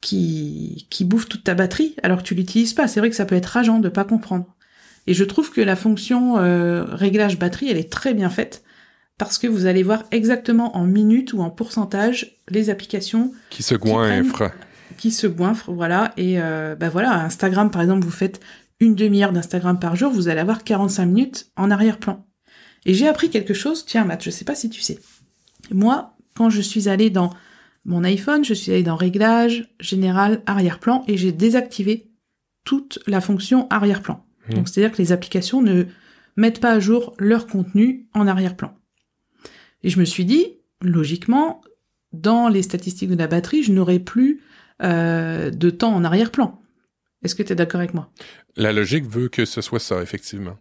[0.00, 2.88] qui, qui bouffent toute ta batterie, alors que tu l'utilises pas.
[2.88, 4.56] C'est vrai que ça peut être rageant de pas comprendre.
[5.06, 8.64] Et je trouve que la fonction euh, réglage batterie, elle est très bien faite
[9.18, 13.74] parce que vous allez voir exactement en minutes ou en pourcentage les applications qui se
[13.74, 14.52] goinfrent
[14.98, 16.12] qui se goinfre, voilà.
[16.16, 18.40] Et euh, bah voilà, Instagram par exemple, vous faites
[18.80, 22.26] une demi-heure d'Instagram par jour, vous allez avoir 45 minutes en arrière-plan.
[22.84, 24.98] Et j'ai appris quelque chose, tiens Matt, je sais pas si tu sais.
[25.70, 27.30] Moi, quand je suis allée dans
[27.84, 32.10] mon iPhone, je suis allée dans Réglages, Général, Arrière-plan, et j'ai désactivé
[32.64, 34.24] toute la fonction arrière-plan.
[34.48, 34.54] Mmh.
[34.54, 35.84] Donc c'est-à-dire que les applications ne
[36.36, 38.74] mettent pas à jour leur contenu en arrière-plan.
[39.82, 41.60] Et je me suis dit, logiquement,
[42.12, 44.42] dans les statistiques de la batterie, je n'aurai plus
[44.82, 46.60] euh, de temps en arrière-plan.
[47.22, 48.12] Est-ce que tu es d'accord avec moi?
[48.56, 50.56] La logique veut que ce soit ça, effectivement.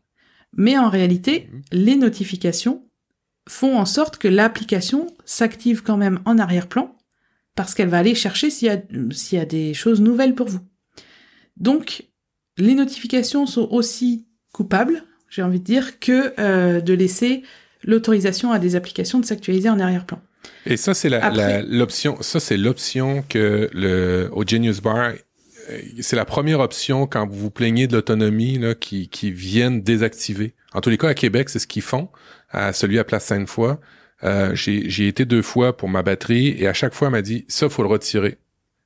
[0.53, 1.61] Mais en réalité, mhm.
[1.71, 2.87] les notifications
[3.47, 6.95] font en sorte que l'application s'active quand même en arrière-plan
[7.55, 10.59] parce qu'elle va aller chercher s'il y, y, a des choses nouvelles pour vous.
[11.55, 12.07] Donc,
[12.57, 17.43] les notifications sont aussi coupables, j'ai envie de dire, que euh, de laisser
[17.87, 20.19] l'autorisation à des applications de s'actualiser en arrière-plan.
[20.67, 21.09] Et ça, c'est
[21.67, 22.17] l'option.
[22.21, 25.13] Ça, c'est l'option que le au Genius Bar,
[25.69, 29.81] euh, c'est la première option quand vous vous plaignez de l'autonomie là, qui, qui viennent
[29.81, 30.53] désactiver.
[30.73, 32.09] En tous les cas, à Québec, c'est ce qu'ils font.
[32.51, 33.77] À celui à Place Sainte-Foy,
[34.23, 37.45] euh, j'ai été deux fois pour ma batterie et à chaque fois, elle m'a dit
[37.47, 38.37] ça, faut le retirer.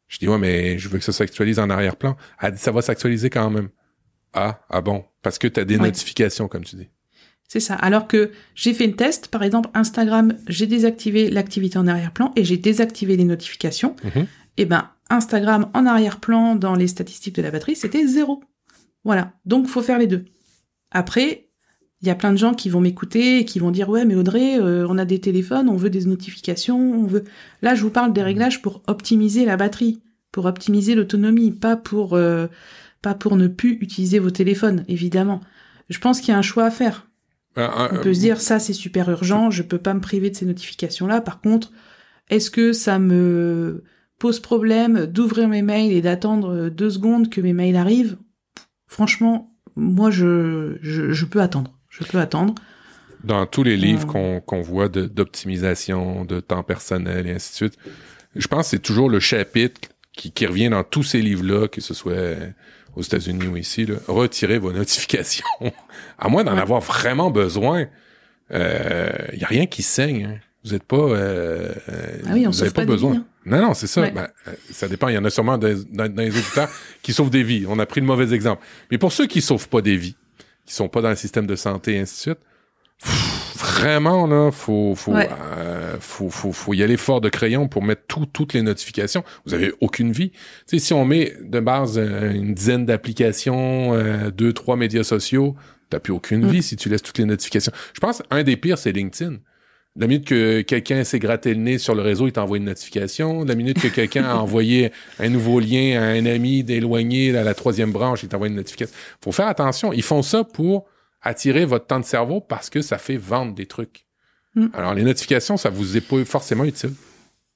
[0.07, 2.17] Je dis ouais, mais je veux que ça s'actualise en arrière-plan.
[2.41, 3.69] Elle dit ça va s'actualiser quand même.
[4.33, 6.89] Ah, ah bon, parce que tu as des notifications, comme tu dis.
[7.51, 7.75] C'est ça.
[7.75, 12.45] Alors que j'ai fait une test, par exemple Instagram, j'ai désactivé l'activité en arrière-plan et
[12.45, 13.97] j'ai désactivé les notifications.
[14.05, 14.21] Mhm.
[14.21, 14.27] Et
[14.59, 18.41] eh ben Instagram en arrière-plan dans les statistiques de la batterie, c'était zéro.
[19.03, 19.33] Voilà.
[19.43, 20.23] Donc faut faire les deux.
[20.91, 21.49] Après,
[22.01, 24.15] il y a plein de gens qui vont m'écouter et qui vont dire ouais mais
[24.15, 27.25] Audrey, euh, on a des téléphones, on veut des notifications, on veut.
[27.61, 32.13] Là, je vous parle des réglages pour optimiser la batterie, pour optimiser l'autonomie, pas pour
[32.13, 32.47] euh,
[33.01, 35.41] pas pour ne plus utiliser vos téléphones, évidemment.
[35.89, 37.10] Je pense qu'il y a un choix à faire.
[37.55, 40.35] Ben, On peut se dire ça c'est super urgent, je peux pas me priver de
[40.35, 41.21] ces notifications là.
[41.21, 41.71] Par contre,
[42.29, 43.83] est-ce que ça me
[44.19, 48.17] pose problème d'ouvrir mes mails et d'attendre deux secondes que mes mails arrivent?
[48.87, 51.77] Franchement, moi je, je, peux attendre.
[51.89, 52.55] Je peux attendre.
[53.23, 54.39] Dans tous les livres euh.
[54.39, 57.77] qu'on voit d'optimisation, de, temps personnel et ainsi de suite,
[58.35, 61.81] je pense que c'est toujours le chapitre qui, qui revient dans tous ces livres-là, que
[61.81, 62.35] ce soit
[62.95, 65.45] aux États-Unis ou ici, là, retirez vos notifications.
[66.19, 67.87] à moins d'en avoir vraiment besoin.
[68.49, 70.25] Il euh, y a rien qui saigne.
[70.25, 70.39] Hein.
[70.63, 70.97] Vous n'êtes pas.
[70.97, 71.73] Euh,
[72.25, 73.15] ah oui, on vous n'avez pas, besoin.
[73.15, 73.25] Hein.
[73.45, 74.09] Non, non, c'est ça.
[74.09, 75.07] Ben, euh, ça dépend.
[75.07, 76.69] Il y en a sûrement dans, les auditeurs
[77.01, 77.65] qui sauvent des vies.
[77.67, 78.63] On a pris le mauvais exemple.
[78.91, 80.15] Mais pour ceux qui sauvent pas des vies,
[80.65, 82.39] qui sont pas dans le système de santé et ainsi de suite,
[83.61, 88.03] vraiment là, faut faut, euh, faut, faut faut y aller fort de crayon pour mettre
[88.07, 89.23] tout, toutes les notifications.
[89.45, 90.31] Vous avez aucune vie.
[90.31, 95.03] Tu sais, si on met de base euh, une dizaine d'applications, euh, deux trois médias
[95.03, 95.55] sociaux,
[95.89, 96.63] t'as plus aucune vie mm.
[96.63, 97.71] si tu laisses toutes les notifications.
[97.93, 99.37] Je pense un des pires c'est LinkedIn.
[99.97, 103.43] La minute que quelqu'un s'est gratté le nez sur le réseau, il t'envoie une notification.
[103.43, 107.53] La minute que quelqu'un a envoyé un nouveau lien à un ami d'éloigné à la
[107.53, 108.95] troisième branche, il t'envoie une notification.
[109.21, 109.91] Faut faire attention.
[109.91, 110.85] Ils font ça pour
[111.21, 114.05] attirer votre temps de cerveau parce que ça fait vendre des trucs.
[114.55, 114.67] Mm.
[114.73, 116.93] Alors, les notifications, ça vous est pas forcément utile.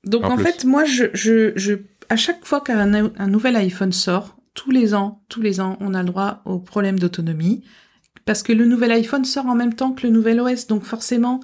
[0.03, 1.73] Donc, en, fait, moi, je, je, je,
[2.09, 5.93] à chaque fois qu'un un nouvel iPhone sort, tous les ans, tous les ans, on
[5.93, 7.63] a le droit au problème d'autonomie.
[8.25, 11.41] parce que le nouvel iPhone sort en même temps que le nouvel OS, donc forcément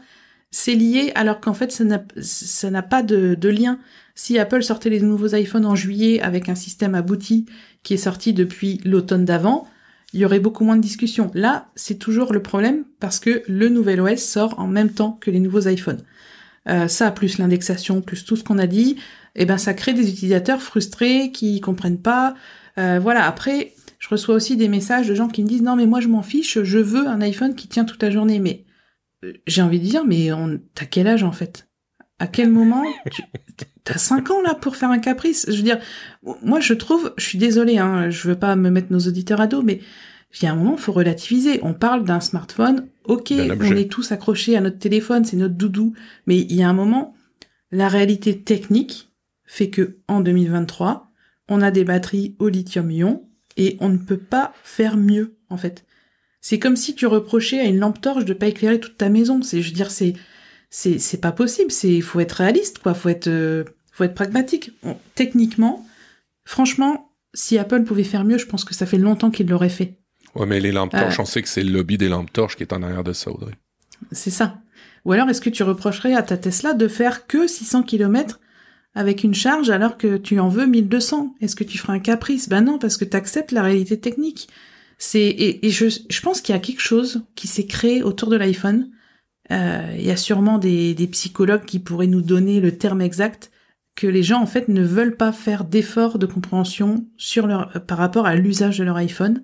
[0.50, 3.80] c'est lié, alors qu'en fait ça n'a ça n'a pas de, de lien.
[4.16, 7.46] Si Apple sortait les nouveaux iPhones en juillet avec un système abouti
[7.84, 9.68] qui est sorti depuis l'automne d'avant,
[10.14, 11.32] il y aurait beaucoup moins de discussions.
[11.34, 15.32] Là, c'est toujours le problème parce que le nouvel OS sort en même temps que
[15.32, 16.04] les nouveaux iPhones.
[16.68, 18.98] Euh, ça, plus l'indexation, plus tout ce qu'on a dit,
[19.36, 22.36] eh ben ça crée des utilisateurs frustrés qui comprennent pas.
[22.78, 23.26] Euh, voilà.
[23.26, 26.08] Après, je reçois aussi des messages de gens qui me disent non mais moi je
[26.08, 28.40] m'en fiche, je veux un iPhone qui tient toute la journée.
[28.40, 28.66] Mais
[29.24, 30.60] euh, j'ai envie de dire mais on...
[30.76, 31.71] t'as quel âge en fait?
[32.22, 33.24] À quel moment tu...
[33.84, 35.48] T'as 5 ans là pour faire un caprice?
[35.50, 35.80] Je veux dire,
[36.44, 39.48] moi je trouve, je suis désolée, hein, je veux pas me mettre nos auditeurs à
[39.48, 39.80] dos, mais
[40.36, 41.60] il y a un moment, faut relativiser.
[41.64, 45.94] On parle d'un smartphone, ok, on est tous accrochés à notre téléphone, c'est notre doudou,
[46.28, 47.16] mais il y a un moment,
[47.72, 49.12] la réalité technique
[49.46, 51.12] fait que en 2023,
[51.50, 55.86] on a des batteries au lithium-ion et on ne peut pas faire mieux en fait.
[56.40, 59.42] C'est comme si tu reprochais à une lampe torche de pas éclairer toute ta maison.
[59.42, 60.14] C'est, je veux dire, c'est
[60.72, 61.70] c'est c'est pas possible.
[61.72, 62.96] C'est faut être réaliste quoi.
[62.96, 64.72] Faut être euh, faut être pragmatique.
[65.14, 65.86] techniquement,
[66.46, 70.00] franchement, si Apple pouvait faire mieux, je pense que ça fait longtemps qu'il l'aurait fait.
[70.34, 71.24] Ouais, mais les lampes torches, euh.
[71.24, 73.30] on sait que c'est le lobby des lampes torches qui est en arrière de ça,
[73.30, 73.54] Audrey.
[74.12, 74.60] C'est ça.
[75.04, 78.40] Ou alors, est-ce que tu reprocherais à ta Tesla de faire que 600 km
[78.94, 82.50] avec une charge alors que tu en veux 1200 Est-ce que tu feras un caprice?
[82.50, 84.48] Ben non, parce que tu acceptes la réalité technique.
[84.98, 88.38] C'est et, je, je pense qu'il y a quelque chose qui s'est créé autour de
[88.38, 88.90] l'iPhone.
[89.52, 93.52] Euh, il y a sûrement des, psychologues qui pourraient nous donner le terme exact
[93.96, 98.26] que les gens en fait ne veulent pas faire d'efforts de compréhension leur par rapport
[98.26, 99.44] à l'usage de leur iPhone.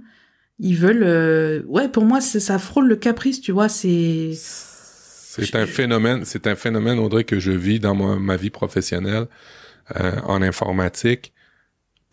[0.60, 5.66] Ils veulent euh, ouais pour moi ça frôle le caprice tu vois c'est c'est un
[5.66, 9.28] phénomène c'est un phénomène Audrey que je vis dans ma, vie professionnelle
[10.00, 11.34] euh, en informatique.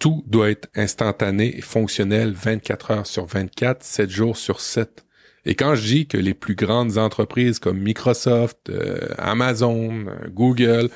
[0.01, 5.04] Tout doit être instantané et fonctionnel 24 heures sur 24 7 jours sur 7
[5.47, 10.89] et quand je dis que les plus grandes entreprises comme Microsoft euh, Amazon Google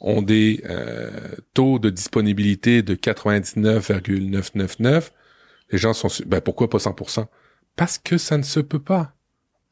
[0.00, 0.62] ont des
[1.54, 5.12] taux de disponibilité de 99,999
[5.70, 7.26] les gens sont, ben pourquoi pas 100%?
[7.76, 9.14] Parce que ça ne se peut pas.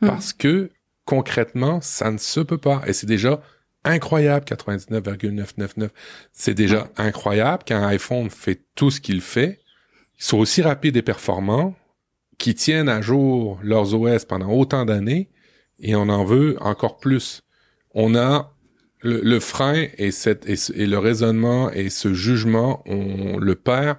[0.01, 0.09] Hmm.
[0.09, 0.70] Parce que
[1.05, 2.82] concrètement, ça ne se peut pas.
[2.87, 3.41] Et c'est déjà
[3.85, 5.91] incroyable, 99,999.
[6.32, 9.61] C'est déjà incroyable qu'un iPhone fait tout ce qu'il fait.
[10.18, 11.74] Ils sont aussi rapides et performants,
[12.39, 15.30] qui tiennent à jour leurs OS pendant autant d'années,
[15.78, 17.43] et on en veut encore plus.
[17.95, 18.53] On a
[19.01, 23.99] le, frein et, cette, et, et, le raisonnement et ce jugement, on le perd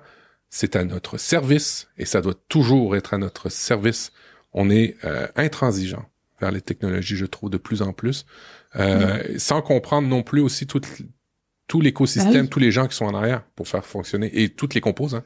[0.55, 4.13] c'est à notre service et ça doit toujours être à notre service.
[4.53, 6.05] On est euh, intransigeant
[6.39, 8.25] vers les technologies, je trouve, de plus en plus,
[8.77, 10.79] euh, sans comprendre non plus aussi tout,
[11.67, 14.75] tout l'écosystème, bah tous les gens qui sont en arrière pour faire fonctionner et toutes
[14.75, 15.25] les composantes.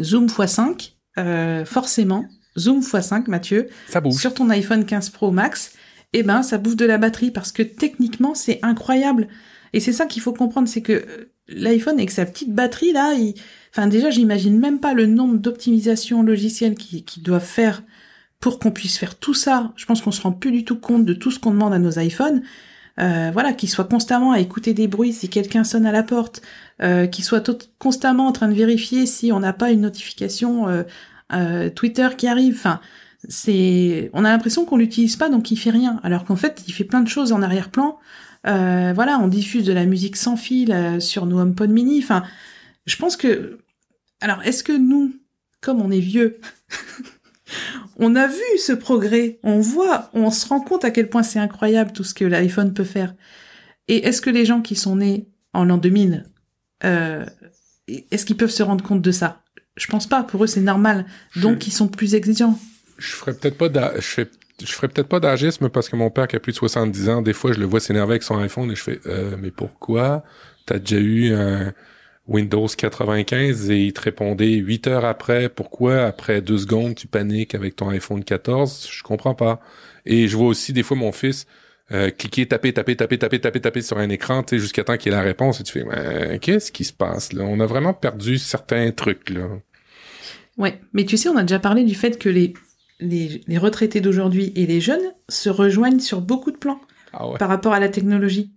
[0.00, 2.24] Zoom x5, euh, forcément,
[2.58, 5.72] Zoom x5, Mathieu, ça sur ton iPhone 15 Pro Max,
[6.12, 9.28] eh ben, ça bouffe de la batterie parce que techniquement, c'est incroyable.
[9.72, 13.14] Et c'est ça qu'il faut comprendre, c'est que euh, l'iPhone avec sa petite batterie là,
[13.14, 13.34] il,
[13.72, 17.82] Enfin, déjà, j'imagine même pas le nombre d'optimisations logicielles qui, qui doivent faire
[18.40, 19.72] pour qu'on puisse faire tout ça.
[19.76, 21.78] Je pense qu'on se rend plus du tout compte de tout ce qu'on demande à
[21.78, 22.42] nos iPhones.
[23.00, 26.42] Euh, voilà, qu'ils soient constamment à écouter des bruits si quelqu'un sonne à la porte,
[26.82, 27.42] euh, qu'ils soient
[27.78, 30.82] constamment en train de vérifier si on n'a pas une notification euh,
[31.32, 32.56] euh, Twitter qui arrive.
[32.56, 32.80] Enfin,
[33.28, 36.72] c'est, on a l'impression qu'on l'utilise pas donc il fait rien, alors qu'en fait il
[36.72, 37.98] fait plein de choses en arrière-plan.
[38.44, 42.00] Voilà, on diffuse de la musique sans fil sur nos HomePod mini.
[42.02, 42.24] Enfin,
[42.86, 43.58] je pense que...
[44.22, 45.14] Alors, est-ce que nous,
[45.60, 46.40] comme on est vieux,
[47.96, 51.38] on a vu ce progrès, on voit, on se rend compte à quel point c'est
[51.38, 53.14] incroyable tout ce que l'iPhone peut faire.
[53.88, 56.24] Et est-ce que les gens qui sont nés en l'an 2000,
[56.84, 57.26] euh,
[58.10, 59.42] est-ce qu'ils peuvent se rendre compte de ça?
[59.76, 60.22] Je pense pas.
[60.22, 61.06] Pour eux, c'est normal.
[61.36, 62.58] Donc, ils sont plus exigeants.
[62.98, 64.28] Je ferais peut-être pas je fais
[64.62, 67.22] je ferais peut-être pas d'agisme parce que mon père qui a plus de 70 ans,
[67.22, 70.22] des fois je le vois s'énerver avec son iPhone et je fais euh, mais pourquoi?
[70.66, 71.72] T'as déjà eu un,
[72.30, 76.04] Windows 95 et il te répondait 8 heures après, pourquoi?
[76.04, 79.60] Après deux secondes tu paniques avec ton iPhone 14 Je comprends pas.
[80.06, 81.46] Et je vois aussi des fois mon fils
[81.92, 84.96] euh, cliquer, taper, taper, taper, taper, taper, taper sur un écran, tu sais, jusqu'à temps
[84.96, 87.42] qu'il ait la réponse et tu fais qu'est-ce qui se passe là?
[87.44, 89.48] On a vraiment perdu certains trucs là.
[90.56, 92.54] Ouais, mais tu sais, on a déjà parlé du fait que les
[93.00, 96.80] les, les retraités d'aujourd'hui et les jeunes se rejoignent sur beaucoup de plans
[97.12, 98.52] ah par rapport à la technologie.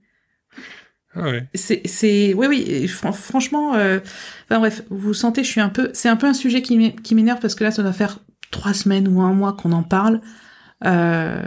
[1.15, 3.99] Ah c'est, c'est, oui, oui, franchement, euh...
[4.45, 7.39] enfin bref, vous sentez, je suis un peu, c'est un peu un sujet qui m'énerve
[7.39, 10.21] parce que là, ça doit faire trois semaines ou un mois qu'on en parle,
[10.85, 11.43] euh...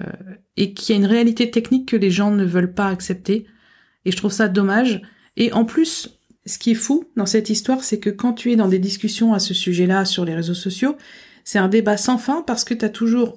[0.56, 3.46] et qu'il y a une réalité technique que les gens ne veulent pas accepter,
[4.04, 5.02] et je trouve ça dommage.
[5.36, 8.56] Et en plus, ce qui est fou dans cette histoire, c'est que quand tu es
[8.56, 10.96] dans des discussions à ce sujet-là sur les réseaux sociaux,
[11.42, 13.36] c'est un débat sans fin parce que tu as toujours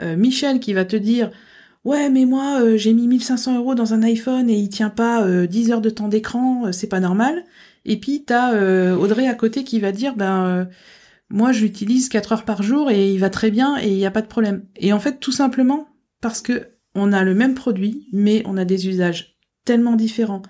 [0.00, 1.30] Michel qui va te dire
[1.84, 5.72] Ouais, mais moi, j'ai mis 1500 euros dans un iPhone et il tient pas 10
[5.72, 7.44] heures de temps d'écran, c'est pas normal.
[7.84, 8.54] Et puis, t'as
[8.94, 10.68] Audrey à côté qui va dire Ben,
[11.28, 14.06] moi, je l'utilise 4 heures par jour et il va très bien et il n'y
[14.06, 14.64] a pas de problème.
[14.76, 15.88] Et en fait, tout simplement
[16.20, 20.42] parce que on a le même produit, mais on a des usages tellement différents,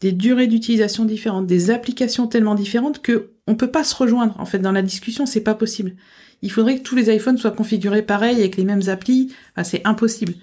[0.00, 4.38] des durées d'utilisation différentes, des applications tellement différentes que on peut pas se rejoindre.
[4.38, 5.96] En fait, dans la discussion, c'est pas possible.
[6.42, 9.32] Il faudrait que tous les iPhones soient configurés pareil avec les mêmes applis.
[9.64, 10.34] c'est impossible.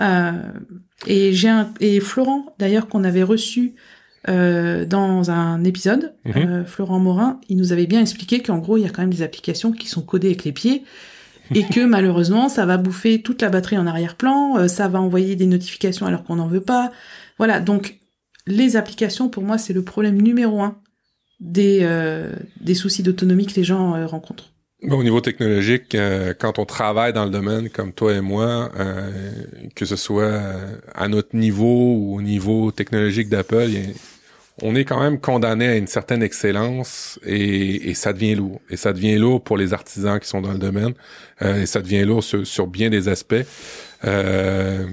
[0.00, 0.32] Euh,
[1.06, 3.74] et j'ai un, et Florent, d'ailleurs, qu'on avait reçu
[4.28, 6.32] euh, dans un épisode, mhm.
[6.36, 9.12] euh, Florent Morin, il nous avait bien expliqué qu'en gros, il y a quand même
[9.12, 10.82] des applications qui sont codées avec les pieds
[11.54, 15.36] et que malheureusement, ça va bouffer toute la batterie en arrière-plan, euh, ça va envoyer
[15.36, 16.90] des notifications alors qu'on n'en veut pas.
[17.38, 18.00] Voilà, donc
[18.48, 20.76] les applications, pour moi, c'est le problème numéro un
[21.38, 24.50] des, euh, des soucis d'autonomie que les gens rencontrent.
[24.82, 25.96] Au niveau technologique,
[26.38, 28.70] quand on travaille dans le domaine comme toi et moi,
[29.74, 30.40] que ce soit
[30.94, 33.70] à notre niveau ou au niveau technologique d'Apple,
[34.62, 38.60] on est quand même condamné à une certaine excellence et, ça devient lourd.
[38.70, 40.94] Et ça devient lourd pour les artisans qui sont dans le domaine
[41.42, 43.34] euh, et ça devient lourd sur, bien des aspects.
[44.04, 44.86] Euh,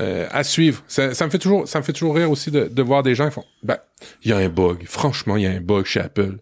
[0.00, 0.82] euh, à suivre.
[0.88, 3.14] Ça, ça, me fait toujours, ça me fait toujours rire aussi de, de voir des
[3.14, 3.76] gens qui font, ben,
[4.24, 4.84] il y a un bug.
[4.86, 6.38] Franchement, il y a un bug chez Apple.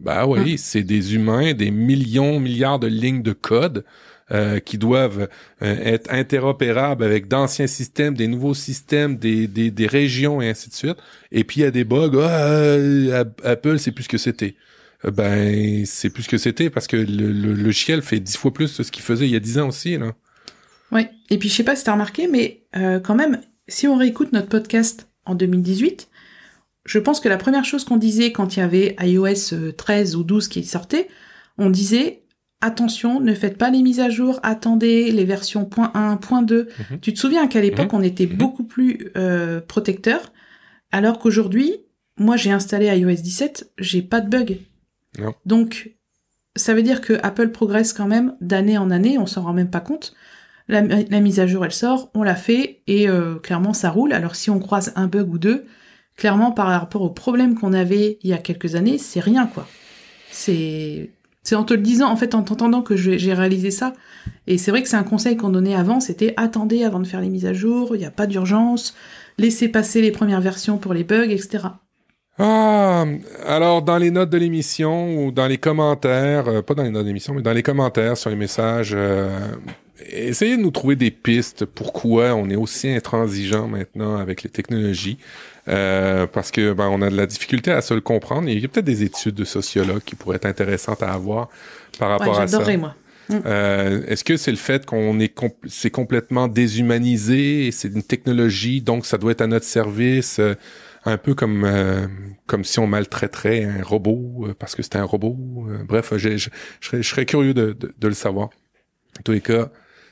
[0.00, 0.56] Bah oui, hum.
[0.56, 3.84] c'est des humains, des millions, milliards de lignes de code
[4.32, 5.28] euh, qui doivent
[5.60, 10.68] euh, être interopérables avec d'anciens systèmes, des nouveaux systèmes, des, des, des, régions et ainsi
[10.68, 10.98] de suite.
[11.32, 12.12] Et puis il y a des bugs.
[12.14, 14.54] Ah, euh, Apple, c'est plus ce que c'était.
[15.02, 18.76] Ben, c'est plus ce que c'était parce que le, le, logiciel fait dix fois plus
[18.76, 19.98] de ce qu'il faisait il y a dix ans aussi.
[19.98, 20.12] Là.
[20.92, 21.08] Oui.
[21.30, 22.62] Et puis je sais pas si t'as remarqué, mais
[23.02, 26.08] quand même, si on réécoute notre podcast en 2018,
[26.84, 30.24] je pense que la première chose qu'on disait quand il y avait iOS 13 ou
[30.24, 31.08] 12 qui sortait,
[31.58, 32.22] on disait
[32.60, 36.68] attention, ne faites pas les mises à jour, attendez les versions .1, .2.
[36.90, 37.00] Mhm.
[37.00, 37.98] Tu te souviens qu'à l'époque, mhm.
[37.98, 38.36] on était mhm.
[38.36, 40.32] beaucoup plus euh, protecteur,
[40.92, 41.74] alors qu'aujourd'hui,
[42.18, 44.58] moi j'ai installé iOS 17, j'ai pas de bug.
[45.44, 45.96] Donc,
[46.56, 49.70] ça veut dire que Apple progresse quand même d'année en année, on s'en rend même
[49.70, 50.14] pas compte.
[50.68, 54.12] La, mise à jour, elle sort, on l'a fait, et euh, clairement, ça roule.
[54.12, 55.66] Alors si on croise un bug ou deux,
[56.20, 59.66] clairement, par rapport au problème qu'on avait il y a quelques années, c'est rien, quoi.
[60.30, 61.10] C'est
[61.42, 63.94] c'est en te le disant, en fait, en t'entendant que j'ai réalisé ça.
[64.46, 67.22] Et c'est vrai que c'est un conseil qu'on donnait avant, c'était attendez avant de faire
[67.22, 68.94] les mises à jour, il n'y a pas d'urgence,
[69.38, 71.60] laissez passer les premières versions pour les bugs, etc.
[72.38, 73.06] Ah,
[73.46, 77.04] alors dans les notes de l'émission ou dans les commentaires, euh, pas dans les notes
[77.04, 79.38] de l'émission, mais dans les commentaires sur les messages, euh,
[80.08, 85.18] essayez de nous trouver des pistes pourquoi on est aussi intransigeant maintenant avec les technologies.
[85.68, 88.48] Euh, parce que ben, on a de la difficulté à se le comprendre.
[88.48, 91.48] Il y a peut-être des études de sociologues qui pourraient être intéressantes à avoir
[91.98, 92.76] par rapport à ça.
[92.76, 92.94] moi.
[93.30, 93.42] Mm.
[93.46, 95.32] Euh, Est-ce que c'est le fait qu'on est
[95.68, 100.54] c'est complètement déshumanisé c'est une technologie donc ça doit être à notre service euh,
[101.04, 102.08] un peu comme euh,
[102.46, 105.36] comme si on maltraiterait un robot euh, parce que c'était un robot
[105.86, 106.48] bref je, je,
[106.80, 108.48] serais, je, serais, curieux de, de, de, le savoir
[109.18, 109.70] en tous les cas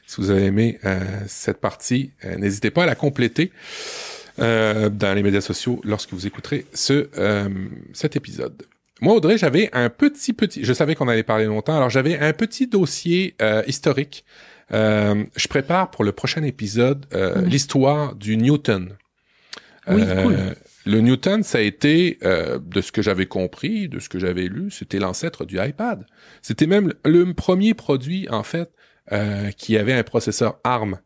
[0.09, 0.81] si vous avez aimé
[1.29, 3.53] cette partie n'hésitez pas à la compléter
[4.41, 7.49] euh, dans les médias sociaux lorsque vous écouterez ce euh,
[7.93, 8.63] cet épisode.
[9.01, 10.65] Moi, Audrey, j'avais un petit petit.
[10.65, 14.25] Je savais qu'on allait parler longtemps, alors j'avais un petit dossier euh, historique.
[14.71, 17.07] je prépare pour le prochain épisode
[17.45, 18.97] l'histoire du Newton.
[19.89, 20.37] Oui, cool.
[20.87, 24.71] Le Newton, ça a été, de ce que j'avais compris, de ce que j'avais lu,
[24.71, 26.07] c'était l'ancêtre du iPad.
[26.43, 28.71] C'était même le premier produit, en fait,
[29.57, 30.99] qui avait un processeur ARM.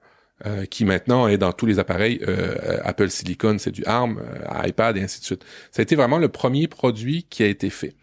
[0.44, 4.66] Euh, qui maintenant est dans tous les appareils euh, Apple Silicon, c'est du ARM, euh,
[4.66, 5.44] iPad et ainsi de suite.
[5.70, 7.94] Ça a été vraiment le premier produit qui a été fait.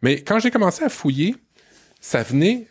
[0.00, 1.34] Mais quand j'ai commencé à fouiller,
[2.00, 2.68] ça venait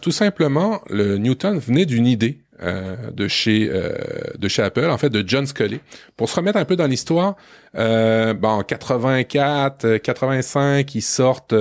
[0.00, 3.92] tout simplement, le Newton venait d'une idée euh, de chez euh,
[4.38, 5.80] de chez Apple, en fait de John Scully.
[6.16, 7.36] Pour se remettre un peu dans l'histoire,
[7.76, 11.54] euh, bon, en 84, 85, ils sortent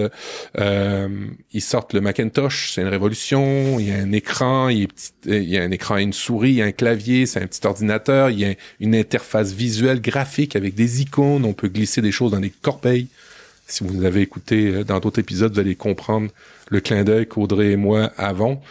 [0.57, 1.09] euh,
[1.51, 3.77] ils sortent le Macintosh, c'est une révolution.
[3.79, 6.13] Il y a un écran, il y a, il y a un écran et une
[6.13, 9.51] souris, il y a un clavier, c'est un petit ordinateur, il y a une interface
[9.51, 13.07] visuelle graphique avec des icônes, on peut glisser des choses dans des corbeilles.
[13.67, 16.29] Si vous avez écouté dans d'autres épisodes, vous allez comprendre
[16.69, 18.61] le clin d'œil qu'Audrey et moi avons.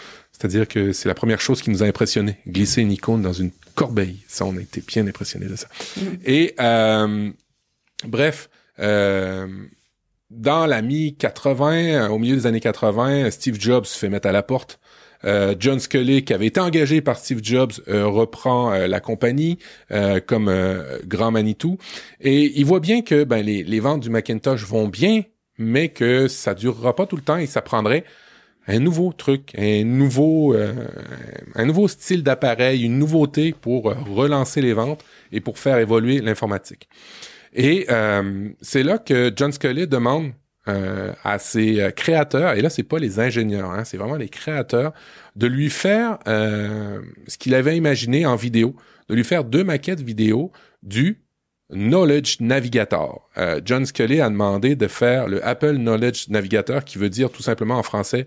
[0.45, 2.36] C'est-à-dire que c'est la première chose qui nous a impressionné.
[2.47, 4.18] Glisser une icône dans une corbeille.
[4.28, 5.68] Ça, on a été bien impressionnés de ça.
[5.97, 6.01] Mm.
[6.26, 7.30] Et euh,
[8.07, 9.47] bref, euh,
[10.28, 14.42] dans la mi-80, au milieu des années 80, Steve Jobs se fait mettre à la
[14.42, 14.80] porte.
[15.24, 19.59] Euh, John Scully, qui avait été engagé par Steve Jobs, reprend la compagnie
[20.26, 20.55] comme
[21.07, 21.78] grand Manitou.
[22.20, 25.22] Et il voit bien que ben, les, les ventes du Macintosh vont bien,
[25.57, 28.05] mais que ça durera pas tout le temps et ça prendrait
[28.67, 30.73] un nouveau truc, un nouveau, euh,
[31.55, 36.21] un nouveau style d'appareil, une nouveauté pour euh, relancer les ventes et pour faire évoluer
[36.21, 36.89] l'informatique.
[37.53, 40.33] Et euh, c'est là que John Scully demande
[40.67, 44.95] à ses créateurs, et là c'est pas les ingénieurs, hein, c'est vraiment les créateurs,
[45.37, 48.75] de lui faire ce qu'il avait imaginé en vidéo,
[49.11, 50.53] de lui faire deux maquettes vidéo
[50.83, 51.24] du
[51.71, 53.29] Knowledge Navigator.
[53.39, 57.43] Euh, John Scully a demandé de faire le Apple Knowledge Navigator, qui veut dire tout
[57.43, 58.27] simplement en français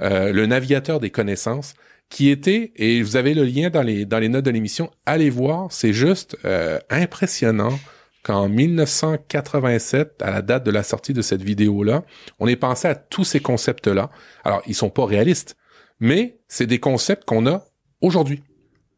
[0.00, 1.74] euh, le navigateur des connaissances,
[2.08, 5.30] qui était, et vous avez le lien dans les, dans les notes de l'émission, allez
[5.30, 7.78] voir, c'est juste euh, impressionnant
[8.22, 12.04] qu'en 1987, à la date de la sortie de cette vidéo-là,
[12.38, 14.10] on ait pensé à tous ces concepts-là.
[14.44, 15.56] Alors, ils sont pas réalistes,
[16.00, 17.64] mais c'est des concepts qu'on a
[18.00, 18.42] aujourd'hui.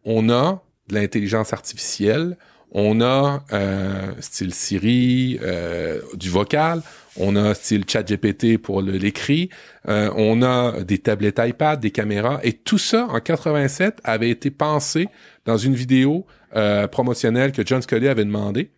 [0.05, 2.39] On a de l'intelligence artificielle,
[2.72, 6.82] on a euh, style Siri, euh, du vocal,
[7.16, 9.48] on a style ChatGPT pour l'écrit,
[9.88, 14.50] euh, on a des tablettes iPad, des caméras, et tout ça en 87 avait été
[14.50, 15.08] pensé
[15.44, 18.70] dans une vidéo euh, promotionnelle que John Scully avait demandé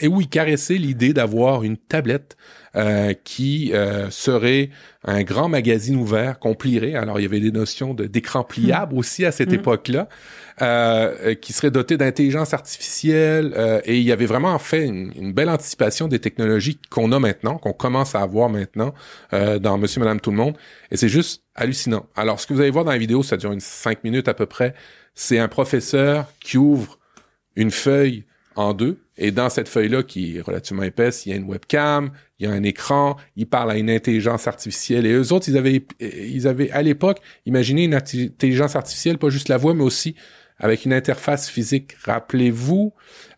[0.00, 2.36] et où il caressait l'idée d'avoir une tablette
[2.76, 4.70] euh, qui euh, serait
[5.04, 6.94] un grand magazine ouvert qu'on plierait.
[6.94, 8.98] Alors, il y avait des notions de d'écran pliable hmm.
[8.98, 9.56] aussi à cette hmm.
[9.56, 10.08] époque-là,
[10.62, 13.54] euh, qui serait doté d'intelligence artificielle.
[13.84, 17.72] et il y avait vraiment fait une, belle anticipation des technologies qu'on a maintenant, qu'on
[17.72, 18.94] commence à avoir maintenant
[19.32, 20.56] dans Monsieur, Madame, Tout le monde.
[20.90, 22.06] Et c'est juste hallucinant.
[22.16, 24.34] Alors, ce que vous allez voir dans la vidéo, ça dure une cinq minutes à
[24.34, 24.74] peu près.
[25.14, 26.98] C'est un professeur qui ouvre
[27.56, 28.24] une feuille
[28.58, 28.98] en deux.
[29.16, 32.50] Et dans cette feuille-là, qui est relativement épaisse, il y a une webcam, il y
[32.50, 35.06] a un écran, il parle à une intelligence artificielle.
[35.06, 39.48] Et eux autres, ils avaient, ils avaient à l'époque imaginé une intelligence artificielle, pas juste
[39.48, 40.16] la voix, mais aussi
[40.58, 41.96] avec une interface physique.
[42.04, 42.92] Rappelez-vous,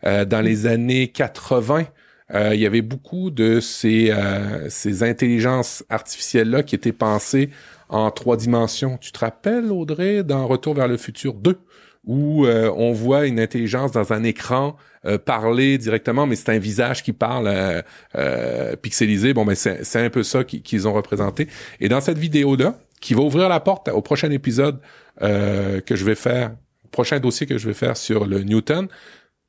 [0.05, 1.85] euh, dans les années 80,
[2.33, 7.49] euh, il y avait beaucoup de ces, euh, ces intelligences artificielles-là qui étaient pensées
[7.89, 8.97] en trois dimensions.
[8.97, 11.57] Tu te rappelles, Audrey, dans Retour vers le futur 2,
[12.05, 17.01] où on voit une intelligence dans un écran euh, parler directement, mais c'est un visage
[17.01, 17.81] qui parle euh,
[18.15, 19.33] euh, pixelisé.
[19.33, 21.47] Bon, mais ben, c'est un peu ça qu'ils ont représenté.
[21.79, 24.79] Et dans cette vidéo-là, qui va ouvrir la porte au prochain épisode
[25.19, 26.51] que je vais faire,
[26.91, 28.87] prochain dossier que je vais faire sur le Newton,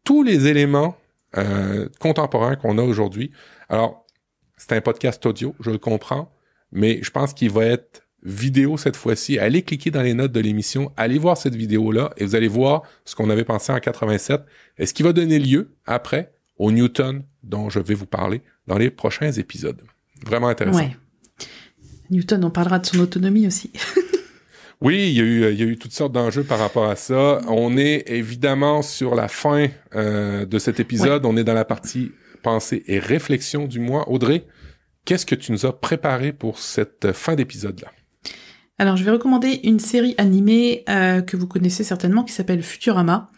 [0.04, 0.96] tous les éléments
[1.98, 3.32] contemporains qu'on a aujourd'hui.
[3.70, 4.06] Alors,
[4.58, 6.30] c'est un podcast audio, je le comprends,
[6.72, 9.38] mais je pense qu'il va être vidéo cette fois-ci.
[9.38, 12.82] Allez cliquer dans les notes de l'émission, allez voir cette vidéo-là et vous allez voir
[13.04, 14.42] ce qu'on avait pensé en 87
[14.78, 18.78] et ce qui va donner lieu après au Newton dont je vais vous parler dans
[18.78, 19.82] les prochains épisodes?
[20.24, 20.78] Vraiment intéressant.
[20.78, 20.96] Ouais.
[22.10, 23.72] Newton, on parlera de son autonomie aussi.
[24.82, 26.96] oui, il y, a eu, il y a eu toutes sortes d'enjeux par rapport à
[26.96, 27.40] ça.
[27.48, 31.24] On est évidemment sur la fin euh, de cet épisode.
[31.24, 32.12] On est dans la partie
[32.42, 34.10] pensée et réflexion du mois.
[34.10, 34.44] Audrey,
[35.04, 37.92] qu'est-ce que tu nous as préparé pour cette fin d'épisode-là?
[38.78, 43.30] Alors, je vais recommander une série animée euh, que vous connaissez certainement qui s'appelle Futurama.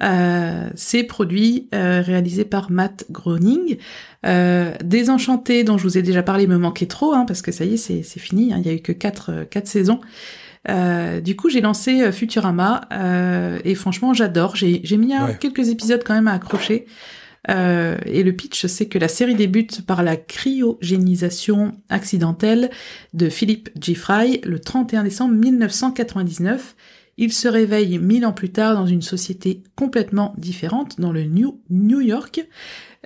[0.00, 3.76] Euh, c'est produit, euh, réalisé par Matt Groening.
[4.24, 7.74] Désenchanté, dont je vous ai déjà parlé, me manquait trop, hein, parce que ça y
[7.74, 8.54] est, c'est fini.
[8.54, 10.00] Hein, il y a eu que quatre, quatre saisons.
[10.66, 12.88] Du coup, j'ai lancé Futurama
[13.64, 14.56] et franchement, j'adore.
[14.56, 16.86] J'ai mis quelques épisodes quand même à accrocher.
[17.50, 22.70] Euh, et le pitch, c'est que la série débute par la cryogénisation accidentelle
[23.14, 23.94] de Philip G.
[23.94, 26.76] Fry le 31 décembre 1999.
[27.16, 31.60] Il se réveille mille ans plus tard dans une société complètement différente, dans le New,
[31.68, 32.46] New York,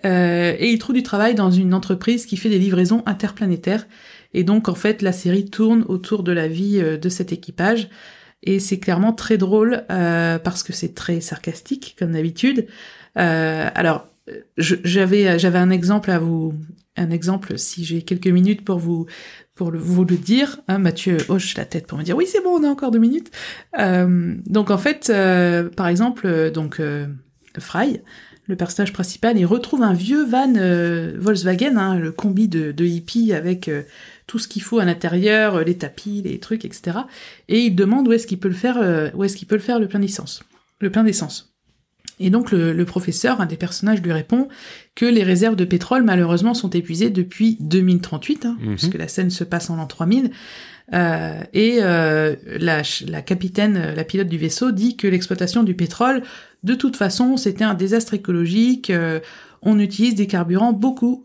[0.05, 3.87] euh, et il trouve du travail dans une entreprise qui fait des livraisons interplanétaires.
[4.35, 7.89] Et donc, en fait, la série tourne autour de la vie euh, de cet équipage.
[8.43, 12.67] Et c'est clairement très drôle euh, parce que c'est très sarcastique, comme d'habitude.
[13.19, 14.09] Euh, alors,
[14.57, 16.55] j'avais j'avais un exemple à vous
[16.97, 19.07] un exemple si j'ai quelques minutes pour vous
[19.55, 22.43] pour le, vous le dire hein, Mathieu hoche la tête pour me dire oui c'est
[22.43, 23.31] bon on a encore deux minutes
[23.79, 27.07] euh, donc en fait euh, par exemple euh, donc euh,
[27.59, 28.01] Fry
[28.47, 32.85] le personnage principal il retrouve un vieux van euh, Volkswagen hein, le combi de, de
[32.85, 33.71] hippie avec
[34.27, 36.99] tout ce qu'il faut à l'intérieur les tapis les trucs etc
[37.49, 39.79] et il demande où est-ce qu'il peut le faire où est-ce qu'il peut le faire
[39.79, 40.43] le plein d'essence
[40.81, 41.53] le plein d'essence
[42.23, 44.49] et donc le, professeur, un des personnages, lui répond
[44.95, 48.77] que les réserves de pétrole malheureusement sont épuisées depuis 2038, hein, mhm.
[48.77, 50.31] puisque la scène se passe en l'an 3000.
[50.95, 56.23] Euh, et euh, la, la, capitaine, la pilote du vaisseau, dit que l'exploitation du pétrole,
[56.63, 58.91] de toute façon, c'était un désastre écologique.
[58.91, 59.19] Euh,
[59.63, 61.25] on utilise des carburants beaucoup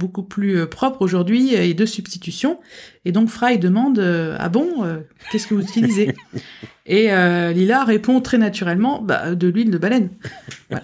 [0.00, 2.58] beaucoup plus propre aujourd'hui et de substitution.
[3.04, 3.98] Et donc Fry demande
[4.38, 4.84] ah bon
[5.30, 6.14] qu'est-ce que vous utilisez?
[6.86, 7.08] Et
[7.54, 10.08] Lila répond très naturellement bah, de l'huile de baleine.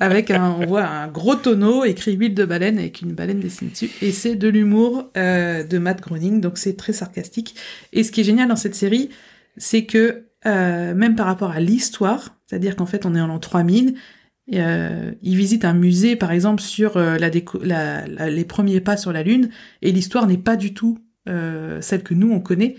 [0.00, 3.70] avec un on voit un gros tonneau écrit huile de baleine avec une baleine dessinée
[3.70, 7.54] dessus et c'est de l'humour de Matt Groening donc c'est très sarcastique.
[7.92, 9.10] Et ce qui est génial dans cette série
[9.56, 13.94] c'est que même par rapport à l'histoire, c'est-à-dire qu'en fait on est en l'an 3000
[14.54, 19.22] euh, il visite un musée, par exemple, sur euh, la, les premiers pas sur la
[19.22, 19.50] Lune,
[19.82, 22.76] et l'histoire n'est pas du tout euh, celle que nous on connaît,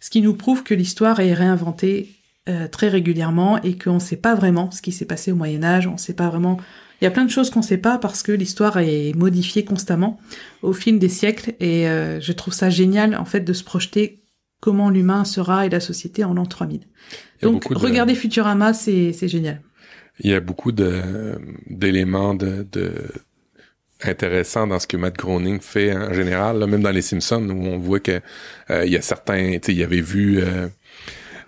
[0.00, 2.08] ce qui nous prouve que l'histoire est réinventée
[2.48, 5.62] euh, très régulièrement et qu'on ne sait pas vraiment ce qui s'est passé au Moyen
[5.62, 6.58] Âge, on ne sait pas vraiment.
[7.00, 9.64] Il y a plein de choses qu'on ne sait pas parce que l'histoire est modifiée
[9.64, 10.18] constamment
[10.62, 14.22] au fil des siècles, et je trouve ça génial en fait de se projeter
[14.60, 16.82] comment l'humain sera et la société en l'an 3000.
[17.40, 19.62] Donc, regardez Futurama, c'est génial
[20.20, 21.00] il y a beaucoup de
[21.66, 22.92] d'éléments de, de
[24.02, 27.66] intéressants dans ce que Matt Groening fait en général, là, même dans les Simpsons où
[27.66, 28.20] on voit que
[28.70, 30.68] euh, il y a certains, tu sais, il avait vu euh,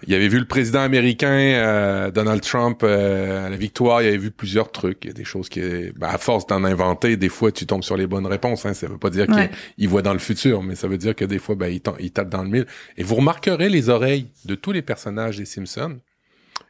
[0.07, 4.31] il avait vu le président américain euh, Donald Trump à la victoire, il avait vu
[4.33, 5.61] plusieurs trucs, il y a des choses qui
[5.97, 8.89] ben, à force d'en inventer, des fois tu tombes sur les bonnes réponses hein, ça
[8.89, 11.55] veut pas dire qu'il voit dans le futur, mais ça veut dire que des fois
[11.55, 12.67] ben il, il tape dans le mille.
[12.97, 15.99] Et vous remarquerez les oreilles de tous les personnages des Simpsons.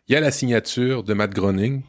[0.09, 1.83] Il y a la signature de Matt Groening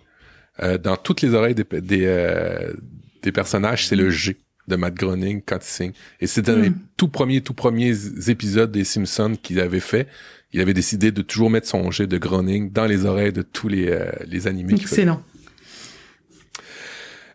[0.61, 2.74] euh, dans toutes les oreilles des, des, euh,
[3.22, 4.38] des personnages, c'est le G
[4.68, 5.91] de Matt Groening quand il signe.
[6.22, 6.80] Et c'est dans les hmm.
[6.95, 7.93] tout premiers, tout premiers
[8.30, 10.07] épisodes des Simpsons qu'il avait fait.
[10.53, 13.68] Il avait décidé de toujours mettre son G de Groening dans les oreilles de tous
[13.68, 14.74] les, euh, les animés.
[14.76, 15.22] Excellent.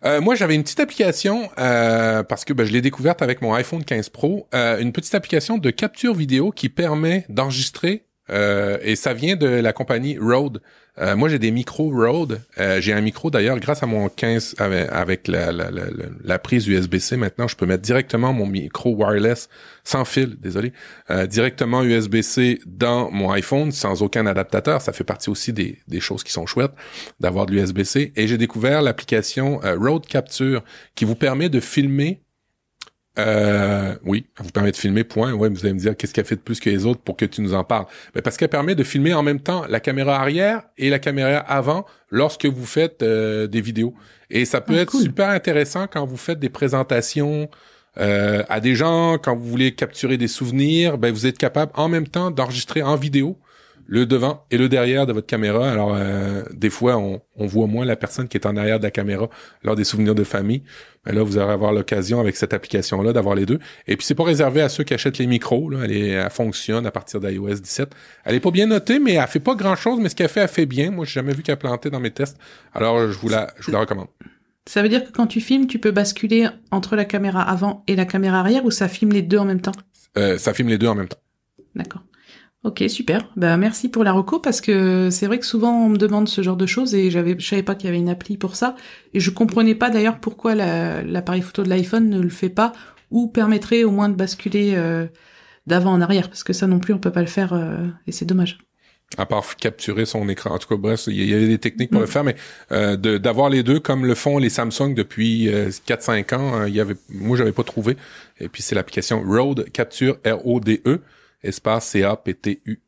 [0.04, 3.52] Euh, moi, j'avais une petite application euh, parce que ben, je l'ai découverte avec mon
[3.54, 9.14] iPhone 15 Pro, euh, une petite application de capture vidéo qui permet d'enregistrer et ça
[9.14, 10.60] vient de la compagnie Rode.
[11.00, 12.40] Euh, moi, j'ai des micros Rode.
[12.58, 17.16] Euh, j'ai un micro d'ailleurs, grâce à mon 15 avec, la, prise USB-C.
[17.16, 19.48] Maintenant, je peux mettre directement mon micro wireless
[19.84, 20.72] sans fil, désolé,
[21.10, 24.82] euh, directement USB-C dans mon iPhone sans aucun adaptateur.
[24.82, 26.72] Ça fait partie aussi des, des choses qui sont chouettes
[27.20, 28.12] d'avoir de l'USB-C.
[28.16, 30.62] Et j'ai découvert l'application Rode Capture
[30.94, 32.22] qui vous permet de filmer
[33.18, 35.32] euh, oui, elle vous permet de filmer, point.
[35.32, 37.24] Ouais, vous allez me dire qu'est-ce qu'elle fait de plus que les autres pour que
[37.24, 37.86] tu nous en parles?
[38.14, 41.38] Mais parce qu'elle permet de filmer en même temps la caméra arrière et la caméra
[41.38, 43.94] avant lorsque vous faites euh, des vidéos.
[44.30, 47.48] Et ça peut ah, être super intéressant quand vous faites des présentations
[47.98, 51.88] euh, à des gens, quand vous voulez capturer des souvenirs, ben vous êtes capable en
[51.88, 53.36] même temps d'enregistrer en vidéo
[53.88, 55.68] le devant et le derrière de votre caméra.
[55.70, 58.84] Alors, euh, des fois, on, on, voit moins la personne qui est en arrière de
[58.84, 59.30] la caméra
[59.64, 60.62] lors des souvenirs de famille.
[61.06, 63.58] Mais là, vous allez avoir l'occasion avec cette application-là d'avoir les deux.
[63.86, 65.70] Et puis, c'est pas réservé à ceux qui achètent les micros.
[65.70, 65.78] Là.
[65.84, 67.90] Elle, est, elle fonctionne à partir d'iOS 17.
[68.26, 70.00] Elle est pas bien notée, mais elle fait pas grand-chose.
[70.00, 70.90] Mais ce qu'elle fait, elle fait bien.
[70.90, 72.36] Moi, j'ai jamais vu qu'elle plantait dans mes tests.
[72.74, 74.08] Alors, je vous la, je vous la recommande.
[74.66, 77.96] Ça veut dire que quand tu filmes, tu peux basculer entre la caméra avant et
[77.96, 79.72] la caméra arrière ou ça filme les deux en même temps?
[80.18, 81.16] Euh, Ça filme les deux en même temps.
[81.74, 82.02] D'accord.
[82.64, 83.30] Ok, super.
[83.36, 86.42] Bah, merci pour la reco parce que c'est vrai que souvent on me demande ce
[86.42, 88.74] genre de choses et j'avais, je savais pas qu'il y avait une appli pour ça
[89.14, 92.72] et je comprenais pas d'ailleurs pourquoi l'appareil photo de l'iPhone ne le fait pas
[93.12, 95.06] ou permettrait au moins de basculer euh,
[95.68, 98.12] d'avant en arrière parce que ça non plus on peut pas le faire euh, et
[98.12, 98.58] c'est dommage.
[99.16, 100.50] À part capturer son écran.
[100.50, 102.10] En tout cas, bref, il y avait des techniques pour le mm.
[102.10, 102.36] faire, mais
[102.72, 106.96] euh, d'avoir les deux comme le font les Samsung depuis 4-5 ans, il y avait,
[107.08, 107.96] moi j'avais pas trouvé.
[108.38, 111.00] Et puis c'est l'application Rode Capture R-O-D-E
[111.42, 112.82] espace C-A-P-T-U-R-E.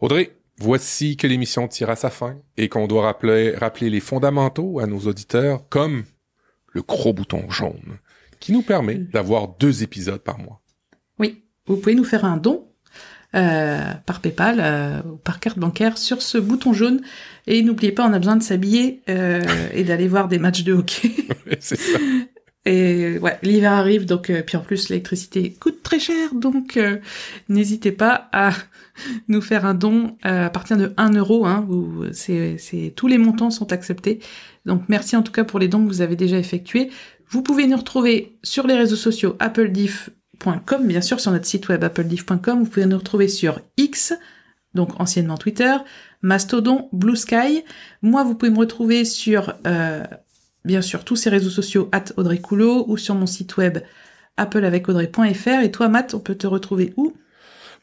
[0.00, 4.78] Audrey, voici que l'émission tire à sa fin et qu'on doit rappeler, rappeler les fondamentaux
[4.80, 6.04] à nos auditeurs comme
[6.72, 7.98] le gros bouton jaune
[8.40, 10.60] qui nous permet d'avoir deux épisodes par mois.
[11.18, 12.68] Oui, vous pouvez nous faire un don
[13.34, 17.00] euh, par PayPal euh, ou par carte bancaire sur ce bouton jaune.
[17.46, 20.72] Et n'oubliez pas, on a besoin de s'habiller euh, et d'aller voir des matchs de
[20.72, 21.10] hockey.
[21.60, 21.98] c'est ça.
[22.66, 26.96] Et ouais, l'hiver arrive, donc euh, puis en plus l'électricité coûte très cher, donc euh,
[27.50, 28.52] n'hésitez pas à
[29.28, 31.44] nous faire un don euh, à partir de 1 euro.
[31.44, 31.68] Hein,
[32.12, 34.20] c'est, c'est tous les montants sont acceptés.
[34.64, 36.90] Donc merci en tout cas pour les dons que vous avez déjà effectués.
[37.28, 41.84] Vous pouvez nous retrouver sur les réseaux sociaux applediff.com, bien sûr sur notre site web
[41.84, 42.60] applediff.com.
[42.60, 44.14] Vous pouvez nous retrouver sur X,
[44.72, 45.74] donc anciennement Twitter,
[46.22, 47.62] Mastodon, Blue Sky.
[48.00, 49.52] Moi, vous pouvez me retrouver sur
[50.64, 53.78] bien sûr tous ces réseaux sociaux at Audrey Coulot ou sur mon site web
[54.36, 55.62] appleavec-audrey.fr.
[55.62, 57.14] Et toi, Matt, on peut te retrouver où?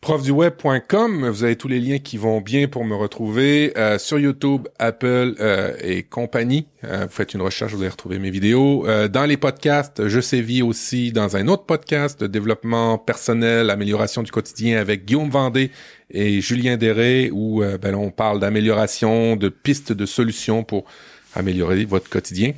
[0.02, 4.68] Profduweb.com, vous avez tous les liens qui vont bien pour me retrouver euh, sur YouTube,
[4.80, 6.66] Apple euh, et compagnie.
[6.84, 8.88] Euh, vous faites une recherche, vous allez retrouver mes vidéos.
[9.10, 14.32] dans les podcasts, je sévis aussi dans un autre podcast de développement personnel, amélioration du
[14.32, 15.70] quotidien avec Guillaume Vendée
[16.10, 20.86] et Julien Derré, où ben, on parle d'amélioration, de pistes de solutions pour
[21.36, 22.54] améliorer votre quotidien.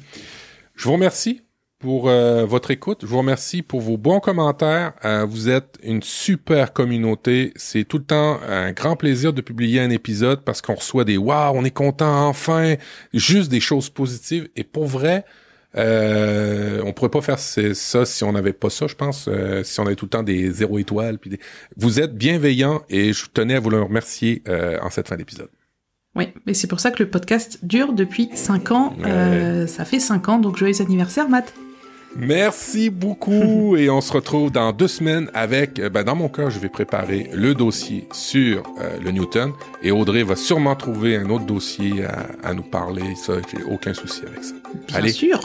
[0.75, 1.41] Je vous remercie
[1.83, 2.99] pour euh, votre écoute.
[3.01, 4.93] Je vous remercie pour vos bons commentaires.
[5.03, 7.51] Euh, vous êtes une super communauté.
[7.57, 11.17] C'est tout le temps un grand plaisir de publier un épisode parce qu'on reçoit des
[11.17, 12.75] waouh, on est content enfin,
[13.13, 14.47] juste des choses positives.
[14.55, 15.25] Et pour vrai,
[15.75, 19.27] euh, on pourrait pas faire ça si on n'avait pas ça, je pense.
[19.27, 21.19] Euh, si on avait tout le temps des zéro étoiles.
[21.75, 24.41] Vous êtes bienveillants et je tenais à vous le remercier
[24.81, 25.49] en cette fin d'épisode.
[26.15, 28.93] Oui, et c'est pour ça que le podcast dure depuis 5 ans.
[29.05, 31.53] Euh, ça fait 5 ans, donc joyeux anniversaire, Matt.
[32.15, 36.49] Merci beaucoup et on se retrouve dans deux semaines avec, euh, ben dans mon cas,
[36.49, 39.51] je vais préparer le dossier sur euh, le Newton
[39.81, 42.05] et Audrey va sûrement trouver un autre dossier
[42.43, 43.15] à, nous parler.
[43.15, 44.53] Ça, j'ai aucun souci avec ça.
[44.87, 45.11] Bien Allez.
[45.11, 45.39] sûr.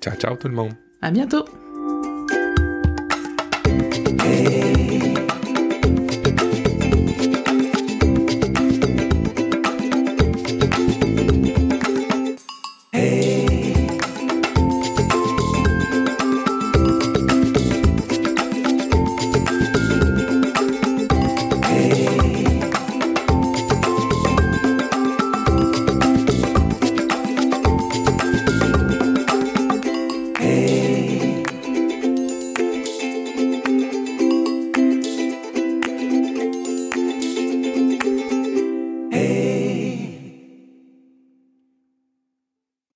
[0.00, 0.74] Ciao, ciao tout le monde.
[1.00, 1.44] À bientôt.